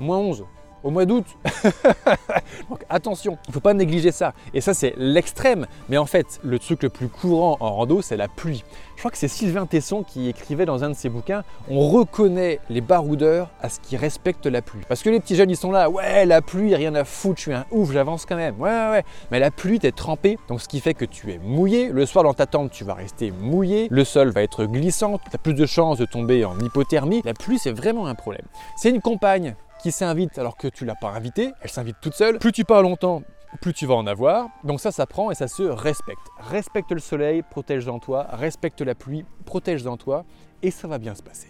Moins 0.00 0.18
11 0.18 0.44
au 0.82 0.90
mois 0.90 1.04
d'août. 1.04 1.26
Donc 2.70 2.84
attention, 2.88 3.38
il 3.46 3.50
ne 3.50 3.54
faut 3.54 3.60
pas 3.60 3.74
négliger 3.74 4.12
ça. 4.12 4.34
Et 4.54 4.60
ça, 4.60 4.74
c'est 4.74 4.94
l'extrême. 4.96 5.66
Mais 5.88 5.98
en 5.98 6.06
fait, 6.06 6.40
le 6.42 6.58
truc 6.58 6.82
le 6.82 6.88
plus 6.88 7.08
courant 7.08 7.56
en 7.60 7.74
rando, 7.74 8.02
c'est 8.02 8.16
la 8.16 8.28
pluie. 8.28 8.64
Je 8.98 9.02
crois 9.02 9.12
que 9.12 9.18
c'est 9.18 9.28
Sylvain 9.28 9.66
Tesson 9.66 10.02
qui 10.02 10.28
écrivait 10.28 10.66
dans 10.66 10.82
un 10.82 10.90
de 10.90 10.94
ses 10.94 11.08
bouquins 11.08 11.44
On 11.70 11.88
reconnaît 11.88 12.58
les 12.68 12.80
baroudeurs 12.80 13.48
à 13.60 13.68
ce 13.68 13.78
qui 13.78 13.96
respectent 13.96 14.46
la 14.46 14.60
pluie. 14.60 14.80
Parce 14.88 15.04
que 15.04 15.10
les 15.10 15.20
petits 15.20 15.36
jeunes, 15.36 15.50
ils 15.50 15.56
sont 15.56 15.70
là 15.70 15.88
Ouais, 15.88 16.26
la 16.26 16.42
pluie, 16.42 16.74
rien 16.74 16.94
à 16.96 17.04
foutre, 17.04 17.36
je 17.36 17.42
suis 17.42 17.52
un 17.52 17.64
ouf, 17.70 17.92
j'avance 17.92 18.26
quand 18.26 18.34
même. 18.34 18.60
Ouais, 18.60 18.70
ouais, 18.70 18.90
ouais. 18.90 19.04
Mais 19.30 19.38
la 19.38 19.52
pluie, 19.52 19.78
t'es 19.78 19.92
trempé. 19.92 20.36
Donc 20.48 20.60
ce 20.60 20.66
qui 20.66 20.80
fait 20.80 20.94
que 20.94 21.04
tu 21.04 21.32
es 21.32 21.38
mouillé. 21.38 21.90
Le 21.90 22.06
soir, 22.06 22.24
dans 22.24 22.34
ta 22.34 22.46
tente, 22.46 22.72
tu 22.72 22.82
vas 22.82 22.94
rester 22.94 23.30
mouillé. 23.30 23.86
Le 23.90 24.02
sol 24.02 24.30
va 24.30 24.42
être 24.42 24.64
glissant. 24.64 25.18
Tu 25.18 25.30
as 25.32 25.38
plus 25.38 25.54
de 25.54 25.66
chances 25.66 25.98
de 25.98 26.04
tomber 26.04 26.44
en 26.44 26.58
hypothermie. 26.58 27.22
La 27.24 27.34
pluie, 27.34 27.60
c'est 27.60 27.70
vraiment 27.70 28.08
un 28.08 28.16
problème. 28.16 28.46
C'est 28.76 28.90
une 28.90 29.00
compagne 29.00 29.54
qui 29.82 29.92
s'invite 29.92 30.38
alors 30.38 30.56
que 30.56 30.68
tu 30.68 30.84
l'as 30.84 30.94
pas 30.94 31.10
invitée, 31.10 31.52
elle 31.62 31.70
s'invite 31.70 31.96
toute 32.00 32.14
seule. 32.14 32.38
Plus 32.38 32.52
tu 32.52 32.64
parles 32.64 32.84
longtemps, 32.84 33.22
plus 33.60 33.72
tu 33.72 33.86
vas 33.86 33.94
en 33.94 34.06
avoir. 34.06 34.48
Donc 34.64 34.80
ça, 34.80 34.92
ça 34.92 35.06
prend 35.06 35.30
et 35.30 35.34
ça 35.34 35.48
se 35.48 35.62
respecte. 35.62 36.26
Respecte 36.38 36.92
le 36.92 37.00
soleil, 37.00 37.42
protège-en 37.42 37.98
toi. 37.98 38.26
Respecte 38.30 38.80
la 38.80 38.94
pluie, 38.94 39.24
protège-en 39.44 39.96
toi. 39.96 40.24
Et 40.62 40.70
ça 40.70 40.88
va 40.88 40.98
bien 40.98 41.14
se 41.14 41.22
passer. 41.22 41.48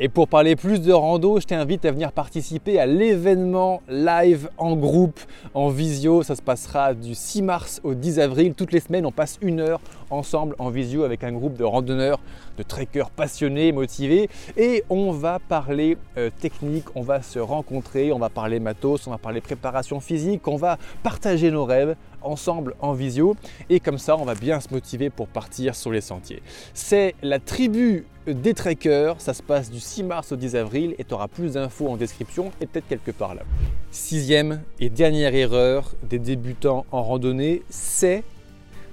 Et 0.00 0.08
pour 0.08 0.28
parler 0.28 0.54
plus 0.54 0.80
de 0.80 0.92
rando, 0.92 1.40
je 1.40 1.46
t'invite 1.46 1.84
à 1.84 1.90
venir 1.90 2.12
participer 2.12 2.78
à 2.78 2.86
l'événement 2.86 3.82
live 3.88 4.48
en 4.56 4.76
groupe, 4.76 5.18
en 5.54 5.70
visio. 5.70 6.22
Ça 6.22 6.36
se 6.36 6.42
passera 6.42 6.94
du 6.94 7.16
6 7.16 7.42
mars 7.42 7.80
au 7.82 7.94
10 7.94 8.20
avril. 8.20 8.54
Toutes 8.54 8.70
les 8.70 8.78
semaines, 8.78 9.06
on 9.06 9.10
passe 9.10 9.40
une 9.42 9.58
heure 9.58 9.80
ensemble 10.10 10.54
en 10.60 10.70
visio 10.70 11.02
avec 11.02 11.24
un 11.24 11.32
groupe 11.32 11.56
de 11.56 11.64
randonneurs, 11.64 12.20
de 12.58 12.62
trekkers 12.62 13.10
passionnés, 13.10 13.72
motivés. 13.72 14.30
Et 14.56 14.84
on 14.88 15.10
va 15.10 15.40
parler 15.40 15.98
euh, 16.16 16.30
technique, 16.30 16.84
on 16.94 17.02
va 17.02 17.20
se 17.20 17.40
rencontrer, 17.40 18.12
on 18.12 18.20
va 18.20 18.28
parler 18.28 18.60
matos, 18.60 19.08
on 19.08 19.10
va 19.10 19.18
parler 19.18 19.40
préparation 19.40 19.98
physique, 19.98 20.46
on 20.46 20.56
va 20.56 20.78
partager 21.02 21.50
nos 21.50 21.64
rêves 21.64 21.96
ensemble 22.28 22.74
en 22.80 22.92
visio 22.92 23.36
et 23.68 23.80
comme 23.80 23.98
ça 23.98 24.16
on 24.16 24.24
va 24.24 24.34
bien 24.34 24.60
se 24.60 24.72
motiver 24.72 25.10
pour 25.10 25.28
partir 25.28 25.74
sur 25.74 25.90
les 25.90 26.00
sentiers. 26.00 26.42
C'est 26.74 27.14
la 27.22 27.38
tribu 27.38 28.06
des 28.26 28.54
trekkers, 28.54 29.20
ça 29.20 29.34
se 29.34 29.42
passe 29.42 29.70
du 29.70 29.80
6 29.80 30.02
mars 30.02 30.32
au 30.32 30.36
10 30.36 30.56
avril 30.56 30.94
et 30.98 31.04
tu 31.04 31.14
auras 31.14 31.28
plus 31.28 31.54
d'infos 31.54 31.88
en 31.88 31.96
description 31.96 32.52
et 32.60 32.66
peut-être 32.66 32.88
quelque 32.88 33.10
part 33.10 33.34
là. 33.34 33.42
Sixième 33.90 34.62
et 34.80 34.90
dernière 34.90 35.34
erreur 35.34 35.94
des 36.02 36.18
débutants 36.18 36.84
en 36.92 37.02
randonnée, 37.02 37.62
c'est 37.70 38.22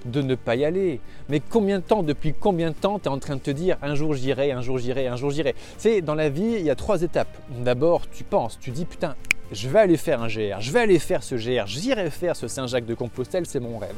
de 0.06 0.22
ne 0.22 0.34
pas 0.34 0.56
y 0.56 0.64
aller. 0.64 1.00
Mais 1.28 1.40
combien 1.40 1.78
de 1.78 1.84
temps, 1.84 2.02
depuis 2.02 2.32
combien 2.32 2.70
de 2.70 2.74
temps 2.74 2.98
tu 2.98 3.08
en 3.08 3.18
train 3.18 3.36
de 3.36 3.40
te 3.40 3.50
dire 3.50 3.76
un 3.82 3.94
jour 3.94 4.14
j'irai, 4.14 4.52
un 4.52 4.62
jour 4.62 4.78
j'irai, 4.78 5.06
un 5.06 5.16
jour 5.16 5.30
j'irai? 5.30 5.54
C'est 5.78 6.00
dans 6.00 6.14
la 6.14 6.28
vie, 6.28 6.56
il 6.58 6.64
y 6.64 6.70
a 6.70 6.74
trois 6.74 7.02
étapes. 7.02 7.36
D'abord, 7.50 8.08
tu 8.08 8.24
penses, 8.24 8.58
tu 8.60 8.70
dis 8.70 8.84
putain, 8.84 9.16
je 9.52 9.68
vais 9.68 9.80
aller 9.80 9.96
faire 9.96 10.22
un 10.22 10.28
GR, 10.28 10.60
je 10.60 10.72
vais 10.72 10.80
aller 10.80 10.98
faire 10.98 11.22
ce 11.22 11.34
GR, 11.34 11.66
j'irai 11.66 12.10
faire 12.10 12.36
ce 12.36 12.48
Saint-Jacques 12.48 12.86
de 12.86 12.94
Compostelle, 12.94 13.46
c'est 13.46 13.60
mon 13.60 13.78
rêve. 13.78 13.96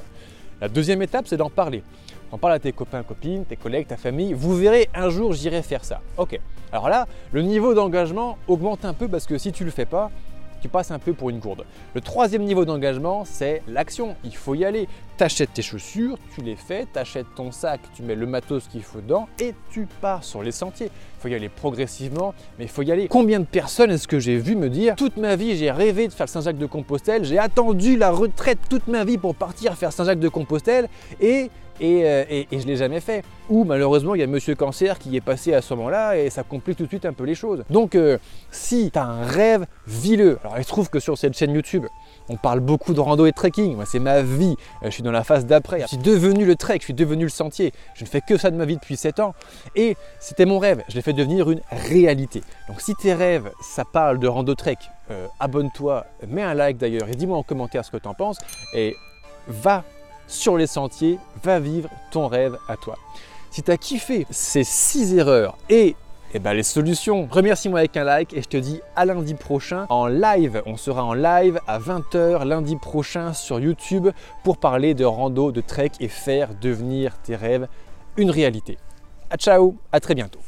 La 0.60 0.68
deuxième 0.68 1.02
étape, 1.02 1.26
c'est 1.28 1.36
d'en 1.36 1.50
parler. 1.50 1.82
En 2.30 2.38
parle 2.38 2.54
à 2.54 2.58
tes 2.58 2.72
copains, 2.72 3.02
copines, 3.02 3.44
tes 3.44 3.56
collègues, 3.56 3.86
ta 3.86 3.96
famille. 3.96 4.34
Vous 4.34 4.54
verrez, 4.54 4.88
un 4.94 5.08
jour, 5.08 5.32
j'irai 5.32 5.62
faire 5.62 5.84
ça. 5.84 6.00
Ok. 6.16 6.38
Alors 6.72 6.88
là, 6.88 7.06
le 7.32 7.42
niveau 7.42 7.72
d'engagement 7.72 8.36
augmente 8.46 8.84
un 8.84 8.92
peu 8.92 9.08
parce 9.08 9.26
que 9.26 9.38
si 9.38 9.52
tu 9.52 9.64
le 9.64 9.70
fais 9.70 9.86
pas, 9.86 10.10
tu 10.60 10.68
passes 10.68 10.90
un 10.90 10.98
peu 10.98 11.12
pour 11.12 11.30
une 11.30 11.38
gourde. 11.38 11.64
Le 11.94 12.00
troisième 12.00 12.44
niveau 12.44 12.64
d'engagement, 12.64 13.24
c'est 13.24 13.62
l'action. 13.68 14.16
Il 14.24 14.34
faut 14.34 14.54
y 14.54 14.64
aller. 14.64 14.88
Tu 15.16 15.24
achètes 15.24 15.52
tes 15.52 15.62
chaussures, 15.62 16.16
tu 16.34 16.42
les 16.42 16.54
fais, 16.54 16.86
tu 16.92 16.98
achètes 16.98 17.26
ton 17.34 17.50
sac, 17.50 17.80
tu 17.94 18.02
mets 18.02 18.14
le 18.14 18.26
matos 18.26 18.68
qu'il 18.68 18.84
faut 18.84 19.00
dedans 19.00 19.28
et 19.40 19.52
tu 19.70 19.88
pars 20.00 20.22
sur 20.22 20.42
les 20.42 20.52
sentiers. 20.52 20.86
Il 20.86 21.20
faut 21.20 21.28
y 21.28 21.34
aller 21.34 21.48
progressivement, 21.48 22.34
mais 22.58 22.66
il 22.66 22.70
faut 22.70 22.82
y 22.82 22.92
aller. 22.92 23.08
Combien 23.08 23.40
de 23.40 23.44
personnes 23.44 23.90
est-ce 23.90 24.06
que 24.06 24.20
j'ai 24.20 24.36
vu 24.36 24.54
me 24.54 24.70
dire 24.70 24.94
toute 24.94 25.16
ma 25.16 25.34
vie 25.34 25.56
j'ai 25.56 25.72
rêvé 25.72 26.06
de 26.06 26.12
faire 26.12 26.28
Saint-Jacques 26.28 26.58
de 26.58 26.66
Compostelle, 26.66 27.24
j'ai 27.24 27.38
attendu 27.38 27.96
la 27.96 28.10
retraite 28.10 28.60
toute 28.70 28.86
ma 28.86 29.04
vie 29.04 29.18
pour 29.18 29.34
partir 29.34 29.74
faire 29.74 29.92
Saint-Jacques 29.92 30.20
de 30.20 30.28
Compostelle 30.28 30.88
et 31.20 31.50
euh, 31.80 32.24
et, 32.28 32.46
je 32.52 32.58
ne 32.58 32.64
l'ai 32.64 32.76
jamais 32.76 33.00
fait. 33.00 33.24
Ou 33.48 33.64
malheureusement, 33.64 34.14
il 34.14 34.20
y 34.20 34.24
a 34.24 34.26
Monsieur 34.26 34.54
Cancer 34.54 34.98
qui 34.98 35.16
est 35.16 35.20
passé 35.20 35.54
à 35.54 35.62
ce 35.62 35.72
moment-là 35.74 36.18
et 36.18 36.30
ça 36.30 36.42
complique 36.42 36.76
tout 36.76 36.84
de 36.84 36.88
suite 36.88 37.06
un 37.06 37.12
peu 37.12 37.24
les 37.24 37.34
choses. 37.34 37.64
Donc, 37.70 37.94
euh, 37.94 38.18
si 38.50 38.90
tu 38.90 38.98
as 38.98 39.04
un 39.04 39.24
rêve, 39.24 39.66
vis-le. 39.86 40.38
Alors, 40.42 40.58
il 40.58 40.64
se 40.64 40.68
trouve 40.68 40.90
que 40.90 41.00
sur 41.00 41.16
cette 41.16 41.36
chaîne 41.36 41.52
YouTube, 41.52 41.86
on 42.28 42.36
parle 42.36 42.60
beaucoup 42.60 42.94
de 42.94 43.00
rando 43.00 43.26
et 43.26 43.32
trekking. 43.32 43.76
Moi, 43.76 43.84
c'est 43.86 44.00
ma 44.00 44.22
vie. 44.22 44.56
Euh, 44.82 44.86
je 44.86 44.90
suis 44.90 45.02
dans 45.02 45.12
la 45.12 45.24
phase 45.24 45.46
d'après. 45.46 45.80
Je 45.80 45.86
suis 45.86 45.98
devenu 45.98 46.44
le 46.44 46.56
trek, 46.56 46.78
je 46.80 46.84
suis 46.84 46.94
devenu 46.94 47.24
le 47.24 47.30
sentier. 47.30 47.72
Je 47.94 48.04
ne 48.04 48.08
fais 48.08 48.20
que 48.20 48.36
ça 48.36 48.50
de 48.50 48.56
ma 48.56 48.64
vie 48.64 48.76
depuis 48.76 48.96
7 48.96 49.20
ans. 49.20 49.34
Et 49.74 49.96
c'était 50.20 50.46
mon 50.46 50.58
rêve. 50.58 50.82
Je 50.88 50.94
l'ai 50.94 51.02
fait 51.02 51.12
devenir 51.12 51.50
une 51.50 51.60
réalité. 51.70 52.42
Donc, 52.68 52.80
si 52.80 52.94
tes 52.94 53.14
rêves, 53.14 53.50
ça 53.62 53.84
parle 53.84 54.18
de 54.18 54.28
rando 54.28 54.54
trek, 54.54 54.76
abonne-toi, 55.40 56.04
mets 56.26 56.42
un 56.42 56.52
like 56.52 56.76
d'ailleurs 56.76 57.08
et 57.08 57.14
dis-moi 57.14 57.38
en 57.38 57.42
commentaire 57.42 57.82
ce 57.82 57.90
que 57.90 57.96
tu 57.96 58.08
en 58.08 58.14
penses. 58.14 58.36
Et 58.74 58.94
va 59.46 59.84
sur 60.28 60.56
les 60.56 60.68
sentiers, 60.68 61.18
va 61.42 61.58
vivre 61.58 61.90
ton 62.12 62.28
rêve 62.28 62.56
à 62.68 62.76
toi. 62.76 62.96
Si 63.50 63.62
tu 63.62 63.70
as 63.70 63.76
kiffé 63.76 64.26
ces 64.30 64.62
6 64.62 65.14
erreurs 65.16 65.56
et 65.68 65.96
eh 66.34 66.38
ben, 66.40 66.52
les 66.52 66.62
solutions, 66.62 67.26
remercie-moi 67.30 67.78
avec 67.78 67.96
un 67.96 68.04
like 68.04 68.34
et 68.34 68.42
je 68.42 68.48
te 68.48 68.58
dis 68.58 68.82
à 68.96 69.06
lundi 69.06 69.32
prochain 69.32 69.86
en 69.88 70.06
live. 70.06 70.62
On 70.66 70.76
sera 70.76 71.02
en 71.02 71.14
live 71.14 71.58
à 71.66 71.78
20h 71.78 72.44
lundi 72.44 72.76
prochain 72.76 73.32
sur 73.32 73.58
YouTube 73.58 74.08
pour 74.44 74.58
parler 74.58 74.92
de 74.92 75.06
rando, 75.06 75.52
de 75.52 75.62
trek 75.62 75.92
et 76.00 76.08
faire 76.08 76.50
devenir 76.60 77.16
tes 77.22 77.34
rêves 77.34 77.66
une 78.18 78.30
réalité. 78.30 78.76
A 79.30 79.38
ciao, 79.38 79.76
à 79.90 80.00
très 80.00 80.14
bientôt. 80.14 80.40